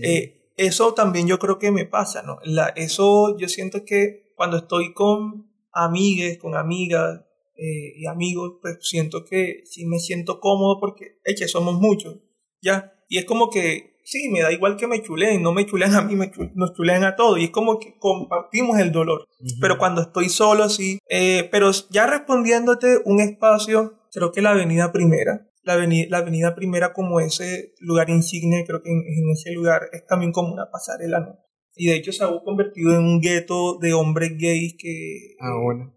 Eh, 0.03 0.51
eso 0.57 0.95
también 0.95 1.29
yo 1.29 1.39
creo 1.39 1.57
que 1.61 1.71
me 1.71 1.85
pasa, 1.85 2.23
¿no? 2.23 2.41
La, 2.43 2.71
eso 2.71 3.39
yo 3.39 3.49
siento 3.49 3.85
que 3.85 4.33
cuando 4.35 4.57
estoy 4.57 4.93
con 4.93 5.53
amigues, 5.71 6.37
con 6.39 6.57
amigas 6.57 7.21
eh, 7.55 7.93
y 7.97 8.07
amigos, 8.07 8.55
pues 8.61 8.79
siento 8.81 9.25
que 9.25 9.63
sí 9.67 9.87
me 9.87 10.01
siento 10.01 10.41
cómodo 10.41 10.81
porque, 10.81 11.21
eche, 11.23 11.47
somos 11.47 11.75
muchos, 11.75 12.17
¿ya? 12.61 12.93
Y 13.09 13.19
es 13.19 13.25
como 13.25 13.51
que 13.51 13.98
sí, 14.09 14.31
me 14.31 14.41
da 14.41 14.51
igual 14.51 14.77
que 14.77 14.87
me 14.87 15.03
chuleen, 15.03 15.43
no 15.43 15.53
me 15.53 15.67
chuleen 15.67 15.95
a 15.95 16.01
mí, 16.01 16.17
me 16.17 16.31
nos 16.55 16.73
chuleen 16.73 17.05
a 17.05 17.15
todos. 17.15 17.39
Y 17.39 17.45
es 17.45 17.51
como 17.51 17.79
que 17.79 17.97
compartimos 17.99 18.79
el 18.79 18.91
dolor. 18.91 19.29
Pero 19.61 19.77
cuando 19.77 20.01
estoy 20.01 20.31
solo, 20.31 20.69
sí. 20.69 20.99
Eh, 21.11 21.49
pero 21.53 21.71
ya 21.91 22.07
respondiéndote, 22.07 23.01
un 23.05 23.21
espacio, 23.21 24.01
creo 24.13 24.33
que 24.33 24.43
la 24.43 24.51
Avenida 24.51 24.93
Primera. 24.93 25.45
La 25.63 25.75
avenida, 25.75 26.07
la 26.09 26.19
avenida 26.19 26.55
Primera 26.55 26.95
como 26.95 27.21
ese 27.21 27.75
lugar 27.81 28.09
insigne, 28.09 28.65
creo 28.67 28.83
que 28.83 28.91
en, 28.91 29.31
ese 29.31 29.53
lugar 29.53 29.83
es 29.93 30.07
también 30.07 30.33
como 30.33 30.55
una 30.55 30.71
pasarela, 30.71 31.21
¿no? 31.21 31.39
Y 31.77 31.89
de 31.89 31.97
hecho 31.97 32.11
se 32.11 32.25
ha 32.25 32.29
convertido 32.43 32.93
en 32.93 33.05
un 33.05 33.21
gueto 33.21 33.79
de 33.79 33.93
hombres 33.93 34.33
gays 34.39 34.75
que 34.79 35.37
ah, 35.39 35.61
bueno. 35.63 35.95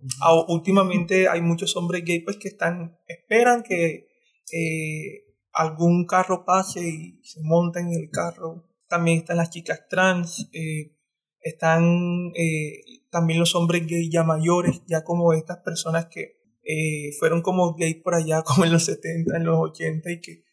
últimamente 0.49 1.29
hay 1.29 1.41
muchos 1.41 1.75
hombres 1.77 2.03
gays 2.05 2.23
pues 2.23 2.37
que 2.37 2.49
están, 2.49 2.97
esperan 3.07 3.63
que 3.63 4.07
eh, 4.51 5.30
algún 5.53 6.05
carro 6.05 6.45
pase 6.45 6.87
y 6.87 7.19
se 7.23 7.41
monta 7.43 7.79
en 7.79 7.93
el 7.93 8.09
carro. 8.09 8.67
También 8.87 9.19
están 9.19 9.37
las 9.37 9.49
chicas 9.49 9.87
trans, 9.89 10.49
eh, 10.53 10.97
están 11.39 12.31
eh, 12.35 13.03
también 13.09 13.39
los 13.39 13.55
hombres 13.55 13.85
gays 13.87 14.09
ya 14.11 14.23
mayores, 14.23 14.81
ya 14.87 15.03
como 15.03 15.33
estas 15.33 15.57
personas 15.59 16.07
que 16.07 16.41
eh, 16.63 17.11
fueron 17.19 17.41
como 17.41 17.73
gays 17.75 17.97
por 18.03 18.15
allá, 18.15 18.41
como 18.45 18.65
en 18.65 18.71
los 18.71 18.85
70, 18.85 19.37
en 19.37 19.43
los 19.45 19.57
80 19.57 20.11
y 20.11 20.21
que 20.21 20.43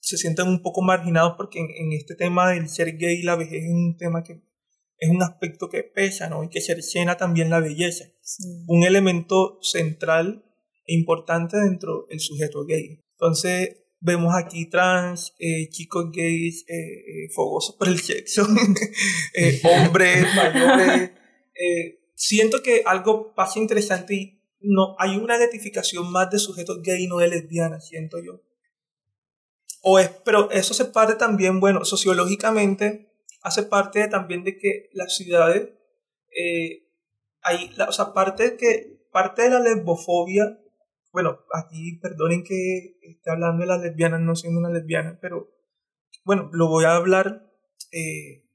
se 0.00 0.16
sienten 0.16 0.48
un 0.48 0.62
poco 0.62 0.82
marginados 0.82 1.34
porque 1.36 1.60
en, 1.60 1.92
este 1.92 2.16
tema 2.16 2.50
del 2.50 2.68
ser 2.68 2.96
gay 2.96 3.22
la 3.22 3.36
vejez 3.36 3.62
es 3.62 3.70
un 3.70 3.96
tema 3.96 4.24
que 4.24 4.42
es 4.98 5.10
un 5.10 5.22
aspecto 5.22 5.68
que 5.68 5.84
pesa, 5.84 6.28
¿no? 6.28 6.44
Y 6.44 6.48
que 6.48 6.60
cercena 6.60 7.16
también 7.16 7.50
la 7.50 7.60
belleza. 7.60 8.04
Un 8.66 8.84
elemento 8.84 9.58
central 9.62 10.44
e 10.86 10.94
importante 10.94 11.56
dentro 11.56 12.06
del 12.08 12.20
sujeto 12.20 12.64
gay. 12.64 13.00
Entonces, 13.12 13.81
Vemos 14.04 14.34
aquí 14.34 14.68
trans, 14.68 15.32
eh, 15.38 15.68
chicos 15.70 16.10
gays, 16.10 16.64
eh, 16.68 16.74
eh, 16.74 17.28
fogosos 17.32 17.76
por 17.76 17.86
el 17.86 18.00
sexo, 18.00 18.42
hombres 19.62 20.26
mayores. 20.34 21.12
siento 22.16 22.64
que 22.64 22.82
algo 22.84 23.32
pasa 23.32 23.60
interesante 23.60 24.14
y 24.14 24.42
no, 24.60 24.96
hay 24.98 25.16
una 25.16 25.36
identificación 25.36 26.10
más 26.10 26.30
de 26.30 26.40
sujetos 26.40 26.82
gay 26.82 27.04
y 27.04 27.06
no 27.06 27.18
de 27.18 27.28
lesbianas, 27.28 27.86
siento 27.86 28.18
yo. 28.20 28.42
O 29.82 30.00
es, 30.00 30.08
pero 30.24 30.50
eso 30.50 30.74
se 30.74 30.86
parte 30.86 31.14
también, 31.14 31.60
bueno, 31.60 31.84
sociológicamente 31.84 33.08
hace 33.40 33.62
parte 33.62 34.08
también 34.08 34.42
de 34.42 34.58
que 34.58 34.90
las 34.94 35.14
ciudades, 35.14 35.68
hay, 37.42 37.72
o 37.86 37.92
sea, 37.92 38.12
parte 38.12 38.50
de 38.50 38.56
que 38.56 39.06
parte 39.12 39.42
de 39.42 39.50
la 39.50 39.60
lesbofobia 39.60 40.58
bueno, 41.12 41.40
aquí 41.52 41.98
perdonen 42.00 42.42
que 42.42 42.98
esté 43.02 43.30
hablando 43.30 43.60
de 43.60 43.66
las 43.66 43.80
lesbianas, 43.80 44.20
no 44.20 44.34
siendo 44.34 44.60
una 44.60 44.70
lesbiana, 44.70 45.18
pero 45.20 45.50
bueno, 46.24 46.48
lo 46.52 46.68
voy 46.68 46.84
a 46.84 46.96
hablar. 46.96 47.50
Eh, 47.92 48.48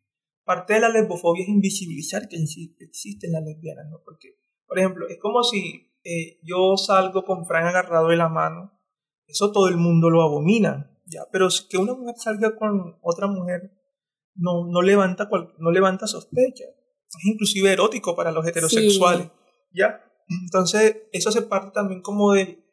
parte 0.43 0.73
de 0.73 0.79
la 0.79 0.89
lesbofobia 0.89 1.43
es 1.43 1.49
invisibilizar 1.49 2.27
que 2.27 2.37
existen 2.37 3.31
las 3.31 3.43
lesbianas, 3.43 3.85
¿no? 3.89 4.01
Porque, 4.03 4.39
por 4.65 4.79
ejemplo, 4.79 5.07
es 5.07 5.19
como 5.19 5.43
si 5.43 5.93
eh, 6.03 6.39
yo 6.41 6.77
salgo 6.77 7.25
con 7.25 7.45
Fran 7.45 7.67
agarrado 7.67 8.07
de 8.07 8.17
la 8.17 8.29
mano, 8.29 8.79
eso 9.27 9.51
todo 9.51 9.67
el 9.67 9.77
mundo 9.77 10.09
lo 10.09 10.23
abomina, 10.23 10.97
¿ya? 11.05 11.27
Pero 11.31 11.49
que 11.69 11.77
una 11.77 11.93
mujer 11.93 12.15
salga 12.17 12.55
con 12.55 12.97
otra 13.01 13.27
mujer 13.27 13.71
no, 14.33 14.65
no, 14.67 14.81
levanta, 14.81 15.29
no 15.59 15.71
levanta 15.71 16.07
sospecha. 16.07 16.63
Es 17.07 17.25
inclusive 17.25 17.71
erótico 17.71 18.15
para 18.15 18.31
los 18.31 18.45
heterosexuales, 18.47 19.29
¿ya? 19.73 20.06
Entonces, 20.29 21.03
eso 21.11 21.31
se 21.31 21.41
parte 21.41 21.71
también 21.73 22.01
como 22.01 22.33
de, 22.33 22.63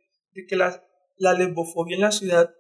que 0.49 0.57
la, 0.57 0.83
la 1.17 1.33
lesbofobia 1.33 1.95
en 1.95 2.03
la 2.03 2.11
ciudad 2.11 2.51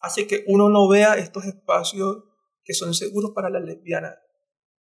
hace 0.00 0.26
que 0.26 0.44
uno 0.46 0.68
no 0.68 0.88
vea 0.88 1.14
estos 1.14 1.44
espacios 1.44 2.24
que 2.64 2.74
son 2.74 2.94
seguros 2.94 3.32
para 3.34 3.50
las 3.50 3.62
lesbianas. 3.62 4.14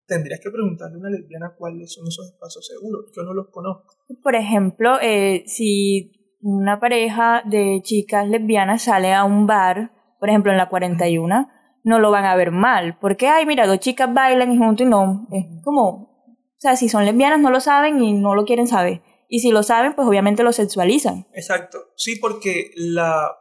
Tendrías 0.07 0.39
que 0.39 0.51
preguntarle 0.51 0.95
a 0.95 0.99
una 0.99 1.09
lesbiana 1.09 1.55
cuáles 1.57 1.93
son 1.93 2.07
esos 2.07 2.27
espacios 2.27 2.67
seguros. 2.67 3.11
Yo 3.15 3.23
no 3.23 3.33
los 3.33 3.47
conozco. 3.49 3.95
Por 4.21 4.35
ejemplo, 4.35 4.99
eh, 5.01 5.43
si 5.47 6.37
una 6.41 6.79
pareja 6.79 7.41
de 7.45 7.81
chicas 7.81 8.27
lesbianas 8.27 8.83
sale 8.83 9.13
a 9.13 9.23
un 9.23 9.47
bar, 9.47 9.91
por 10.19 10.29
ejemplo 10.29 10.51
en 10.51 10.57
la 10.57 10.69
41, 10.69 11.49
no 11.83 11.99
lo 11.99 12.11
van 12.11 12.25
a 12.25 12.35
ver 12.35 12.51
mal. 12.51 12.97
Porque, 12.99 13.27
ay, 13.27 13.45
mira, 13.45 13.65
dos 13.67 13.79
chicas 13.79 14.13
bailan 14.13 14.57
juntos 14.57 14.85
y 14.85 14.89
no. 14.89 15.27
Es 15.31 15.45
como, 15.63 15.87
o 15.89 16.59
sea, 16.59 16.75
si 16.75 16.87
son 16.87 17.05
lesbianas 17.05 17.39
no 17.39 17.49
lo 17.49 17.59
saben 17.59 18.01
y 18.01 18.13
no 18.13 18.35
lo 18.35 18.45
quieren 18.45 18.67
saber. 18.67 19.01
Y 19.27 19.39
si 19.39 19.51
lo 19.51 19.63
saben, 19.63 19.95
pues 19.95 20.07
obviamente 20.07 20.43
lo 20.43 20.53
sexualizan. 20.53 21.27
Exacto. 21.33 21.91
Sí, 21.95 22.17
porque 22.17 22.71
la. 22.75 23.37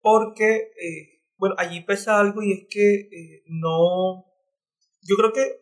Porque, 0.00 0.72
eh, 0.80 1.24
bueno, 1.36 1.54
allí 1.58 1.80
pesa 1.82 2.18
algo 2.18 2.42
y 2.42 2.52
es 2.52 2.66
que 2.70 2.94
eh, 2.94 3.42
no. 3.46 4.24
Yo 5.02 5.16
creo 5.16 5.32
que 5.32 5.60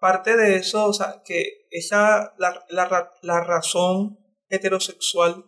parte 0.00 0.36
de 0.36 0.56
eso, 0.56 0.86
o 0.86 0.92
sea, 0.92 1.22
que 1.24 1.66
esa. 1.70 2.34
La, 2.38 2.64
la, 2.68 3.10
la 3.22 3.44
razón 3.44 4.18
heterosexual 4.48 5.44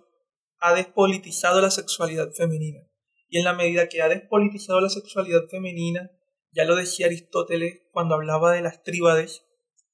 ha 0.60 0.74
despolitizado 0.74 1.60
la 1.60 1.70
sexualidad 1.70 2.32
femenina. 2.32 2.80
Y 3.28 3.38
en 3.38 3.44
la 3.44 3.52
medida 3.52 3.88
que 3.88 4.00
ha 4.00 4.08
despolitizado 4.08 4.80
la 4.80 4.88
sexualidad 4.88 5.42
femenina, 5.50 6.10
ya 6.52 6.64
lo 6.64 6.76
decía 6.76 7.06
Aristóteles 7.06 7.82
cuando 7.90 8.14
hablaba 8.14 8.52
de 8.52 8.62
las 8.62 8.82
tríbades, 8.82 9.44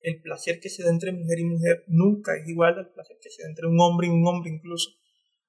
el 0.02 0.22
placer 0.22 0.60
que 0.60 0.70
se 0.70 0.82
da 0.82 0.90
entre 0.90 1.12
mujer 1.12 1.38
y 1.38 1.44
mujer 1.44 1.84
nunca 1.88 2.36
es 2.36 2.48
igual 2.48 2.78
al 2.78 2.92
placer 2.92 3.16
que 3.20 3.30
se 3.30 3.42
da 3.42 3.48
entre 3.48 3.66
un 3.66 3.78
hombre 3.80 4.06
y 4.06 4.10
un 4.10 4.26
hombre 4.26 4.50
incluso. 4.50 4.90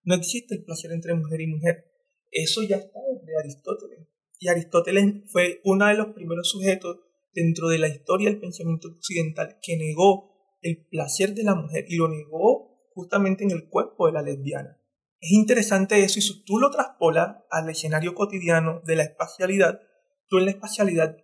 No 0.04 0.16
existe 0.16 0.56
el 0.56 0.64
placer 0.64 0.92
entre 0.92 1.14
mujer 1.14 1.42
y 1.42 1.48
mujer. 1.48 1.86
Eso 2.32 2.64
ya 2.64 2.78
está 2.78 3.00
desde 3.14 3.38
Aristóteles. 3.38 4.08
Y 4.40 4.48
Aristóteles 4.48 5.32
fue 5.32 5.62
uno 5.64 5.88
de 5.88 5.94
los 5.94 6.08
primeros 6.14 6.50
sujetos 6.50 7.00
dentro 7.34 7.70
de 7.70 7.78
la 7.78 7.88
historia 7.88 8.30
del 8.30 8.40
pensamiento 8.40 8.90
occidental 8.90 9.58
que 9.62 9.78
negó 9.78 10.32
el 10.62 10.86
placer 10.88 11.34
de 11.34 11.44
la 11.44 11.56
mujer 11.56 11.86
y 11.88 11.98
lo 11.98 12.08
negó 12.08 12.90
justamente 12.94 13.44
en 13.44 13.52
el 13.52 13.68
cuerpo 13.70 14.08
de 14.08 14.14
la 14.14 14.22
lesbiana. 14.22 14.78
Es 15.20 15.32
interesante 15.32 16.04
eso 16.04 16.20
y 16.20 16.24
si 16.24 16.44
tú 16.44 16.58
lo 16.58 16.72
traspolas 16.72 17.38
al 17.52 17.70
escenario 17.70 18.16
cotidiano 18.16 18.82
de 18.86 18.96
la 18.96 19.04
espacialidad, 19.04 19.80
tú 20.28 20.40
en 20.40 20.46
la 20.46 20.52
espacialidad 20.52 21.16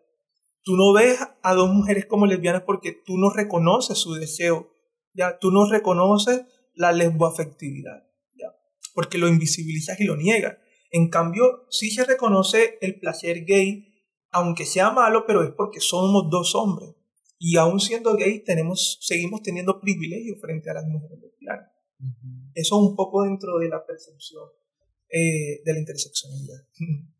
Tú 0.67 0.75
no 0.75 0.91
ves 0.91 1.17
a 1.43 1.53
dos 1.53 1.69
mujeres 1.69 2.07
como 2.07 2.25
lesbianas 2.25 2.63
porque 2.63 2.91
tú 2.91 3.17
no 3.17 3.29
reconoces 3.29 3.97
su 3.97 4.15
deseo, 4.15 4.75
¿ya? 5.13 5.39
Tú 5.39 5.49
no 5.49 5.65
reconoces 5.65 6.41
la 6.73 6.91
lesboafectividad, 6.91 8.03
¿ya? 8.35 8.53
Porque 8.93 9.17
lo 9.17 9.29
invisibilizas 9.29 9.97
y 10.01 10.03
lo 10.03 10.17
niegas. 10.17 10.57
En 10.91 11.09
cambio, 11.09 11.65
sí 11.69 11.89
se 11.89 12.03
reconoce 12.03 12.79
el 12.81 12.99
placer 12.99 13.45
gay, 13.45 13.93
aunque 14.29 14.65
sea 14.65 14.91
malo, 14.91 15.23
pero 15.25 15.41
es 15.41 15.51
porque 15.51 15.79
somos 15.79 16.29
dos 16.29 16.53
hombres. 16.53 16.95
Y 17.39 17.55
aún 17.55 17.79
siendo 17.79 18.17
gay, 18.17 18.43
tenemos, 18.43 18.97
seguimos 18.99 19.43
teniendo 19.43 19.79
privilegios 19.79 20.37
frente 20.41 20.69
a 20.69 20.73
las 20.73 20.85
mujeres 20.85 21.17
lesbianas. 21.21 21.71
Eso 22.53 22.75
es 22.75 22.89
un 22.89 22.93
poco 22.93 23.23
dentro 23.23 23.57
de 23.57 23.69
la 23.69 23.85
percepción 23.85 24.43
eh, 25.07 25.61
de 25.63 25.73
la 25.73 25.79
interseccionalidad. 25.79 26.67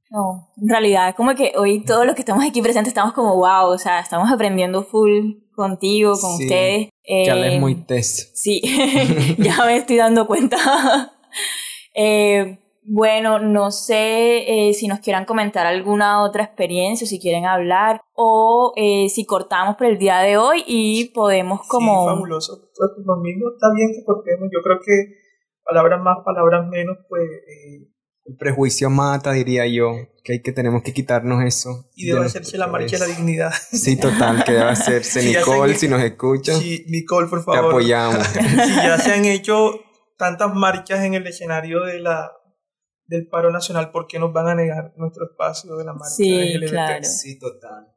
No, 0.09 0.49
en 0.61 0.69
realidad, 0.69 1.15
como 1.15 1.35
que 1.35 1.53
hoy 1.57 1.83
todos 1.83 2.05
los 2.05 2.15
que 2.15 2.21
estamos 2.21 2.45
aquí 2.45 2.61
presentes 2.61 2.89
estamos 2.89 3.13
como 3.13 3.35
wow, 3.35 3.67
o 3.67 3.77
sea, 3.77 3.99
estamos 3.99 4.31
aprendiendo 4.31 4.83
full 4.83 5.33
contigo, 5.55 6.13
con 6.19 6.35
ustedes. 6.35 6.89
ya 7.05 7.35
es 7.35 7.59
muy 7.59 7.75
test. 7.75 8.35
Sí, 8.35 8.61
ya 9.37 9.65
me 9.65 9.77
estoy 9.77 9.97
dando 9.97 10.27
cuenta. 10.27 10.57
eh, 11.95 12.59
bueno, 12.89 13.39
no 13.39 13.69
sé 13.69 14.69
eh, 14.69 14.73
si 14.73 14.87
nos 14.87 15.01
quieran 15.01 15.25
comentar 15.25 15.67
alguna 15.67 16.23
otra 16.23 16.45
experiencia, 16.45 17.05
si 17.05 17.19
quieren 17.19 17.45
hablar, 17.45 17.99
o 18.13 18.71
eh, 18.77 19.09
si 19.09 19.25
cortamos 19.25 19.75
por 19.75 19.87
el 19.87 19.97
día 19.97 20.19
de 20.19 20.37
hoy 20.37 20.63
y 20.65 21.09
podemos 21.09 21.67
como... 21.67 22.07
Sí, 22.07 22.15
fabuloso. 22.15 22.71
Pues, 22.73 23.05
lo 23.05 23.17
mismo 23.17 23.49
está 23.51 23.67
bien 23.75 23.91
que 23.91 24.05
cortemos. 24.05 24.47
Yo 24.53 24.61
creo 24.63 24.79
que 24.79 25.17
palabras 25.65 26.01
más, 26.01 26.17
palabras 26.23 26.65
menos, 26.69 26.95
pues 27.09 27.23
eh, 27.23 27.91
el 28.27 28.35
prejuicio 28.35 28.89
mata, 28.89 29.31
diría 29.31 29.65
yo, 29.67 29.93
que 30.23 30.33
hay 30.33 30.41
que 30.41 30.51
tenemos 30.51 30.83
que 30.83 30.93
quitarnos 30.93 31.43
eso. 31.43 31.89
Y 31.95 32.07
debe 32.07 32.25
hacerse 32.25 32.57
la 32.57 32.67
marcha 32.67 32.97
de 32.97 32.99
la 32.99 33.05
dignidad. 33.05 33.53
Sí, 33.71 33.97
total, 33.97 34.43
que 34.43 34.51
debe 34.51 34.65
hacerse. 34.65 35.23
Nicole, 35.37 35.75
si 35.75 35.87
nos 35.87 36.01
escuchan. 36.01 36.59
Sí, 36.59 36.85
Nicole, 36.89 37.27
por 37.27 37.43
favor. 37.43 37.61
Te 37.61 37.67
apoyamos. 37.67 38.27
si 38.27 38.75
ya 38.75 38.97
se 38.97 39.13
han 39.13 39.23
hecho 39.23 39.79
tantas 40.17 40.53
marchas 40.53 41.05
en 41.05 41.13
el 41.13 41.25
escenario 41.25 41.83
de 41.85 41.99
la, 41.99 42.31
del 43.05 43.27
paro 43.29 43.49
nacional, 43.49 43.91
¿por 43.91 44.07
qué 44.07 44.19
nos 44.19 44.33
van 44.33 44.49
a 44.49 44.55
negar 44.55 44.93
nuestro 44.97 45.25
espacio 45.31 45.77
de 45.77 45.85
la 45.85 45.93
marcha 45.93 46.15
sí, 46.15 46.59
Claro. 46.67 47.03
Sí, 47.03 47.39
total. 47.39 47.93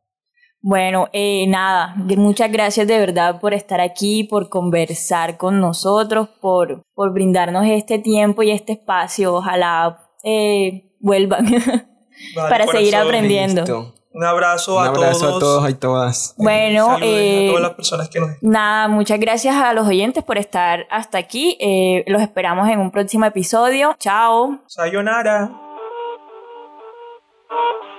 Bueno, 0.62 1.08
eh, 1.14 1.46
nada, 1.48 1.94
muchas 1.96 2.52
gracias 2.52 2.86
de 2.86 2.98
verdad 2.98 3.40
por 3.40 3.54
estar 3.54 3.80
aquí, 3.80 4.24
por 4.24 4.50
conversar 4.50 5.38
con 5.38 5.58
nosotros, 5.58 6.28
por, 6.40 6.82
por 6.94 7.14
brindarnos 7.14 7.66
este 7.66 7.98
tiempo 7.98 8.42
y 8.42 8.50
este 8.50 8.74
espacio. 8.74 9.34
Ojalá 9.34 10.09
eh, 10.22 10.90
vuelvan 11.00 11.46
para 12.34 12.66
seguir 12.66 12.96
aprendiendo. 12.96 13.94
Un 14.12 14.24
abrazo, 14.24 14.80
a, 14.80 14.92
todos. 14.92 15.22
a 15.22 15.38
todos 15.38 15.70
y 15.70 15.74
todas. 15.74 16.34
Bueno, 16.36 16.98
eh, 17.00 17.46
a 17.46 17.50
todas 17.50 17.62
las 17.62 17.74
personas 17.74 18.08
que 18.08 18.18
nos 18.18 18.30
Nada, 18.42 18.88
muchas 18.88 19.20
gracias 19.20 19.54
a 19.54 19.72
los 19.72 19.86
oyentes 19.86 20.24
por 20.24 20.36
estar 20.36 20.86
hasta 20.90 21.18
aquí. 21.18 21.56
Eh, 21.60 22.02
los 22.08 22.20
esperamos 22.20 22.68
en 22.68 22.80
un 22.80 22.90
próximo 22.90 23.24
episodio. 23.24 23.94
Chao. 24.00 24.58
Sayonara. 24.66 25.52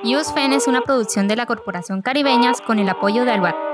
USFEN 0.03 0.51
es 0.51 0.67
una 0.67 0.81
producción 0.81 1.29
de 1.29 1.37
la 1.37 1.45
Corporación 1.45 2.01
Caribeñas 2.01 2.59
con 2.59 2.79
el 2.79 2.89
apoyo 2.89 3.23
de 3.23 3.31
Albat. 3.31 3.70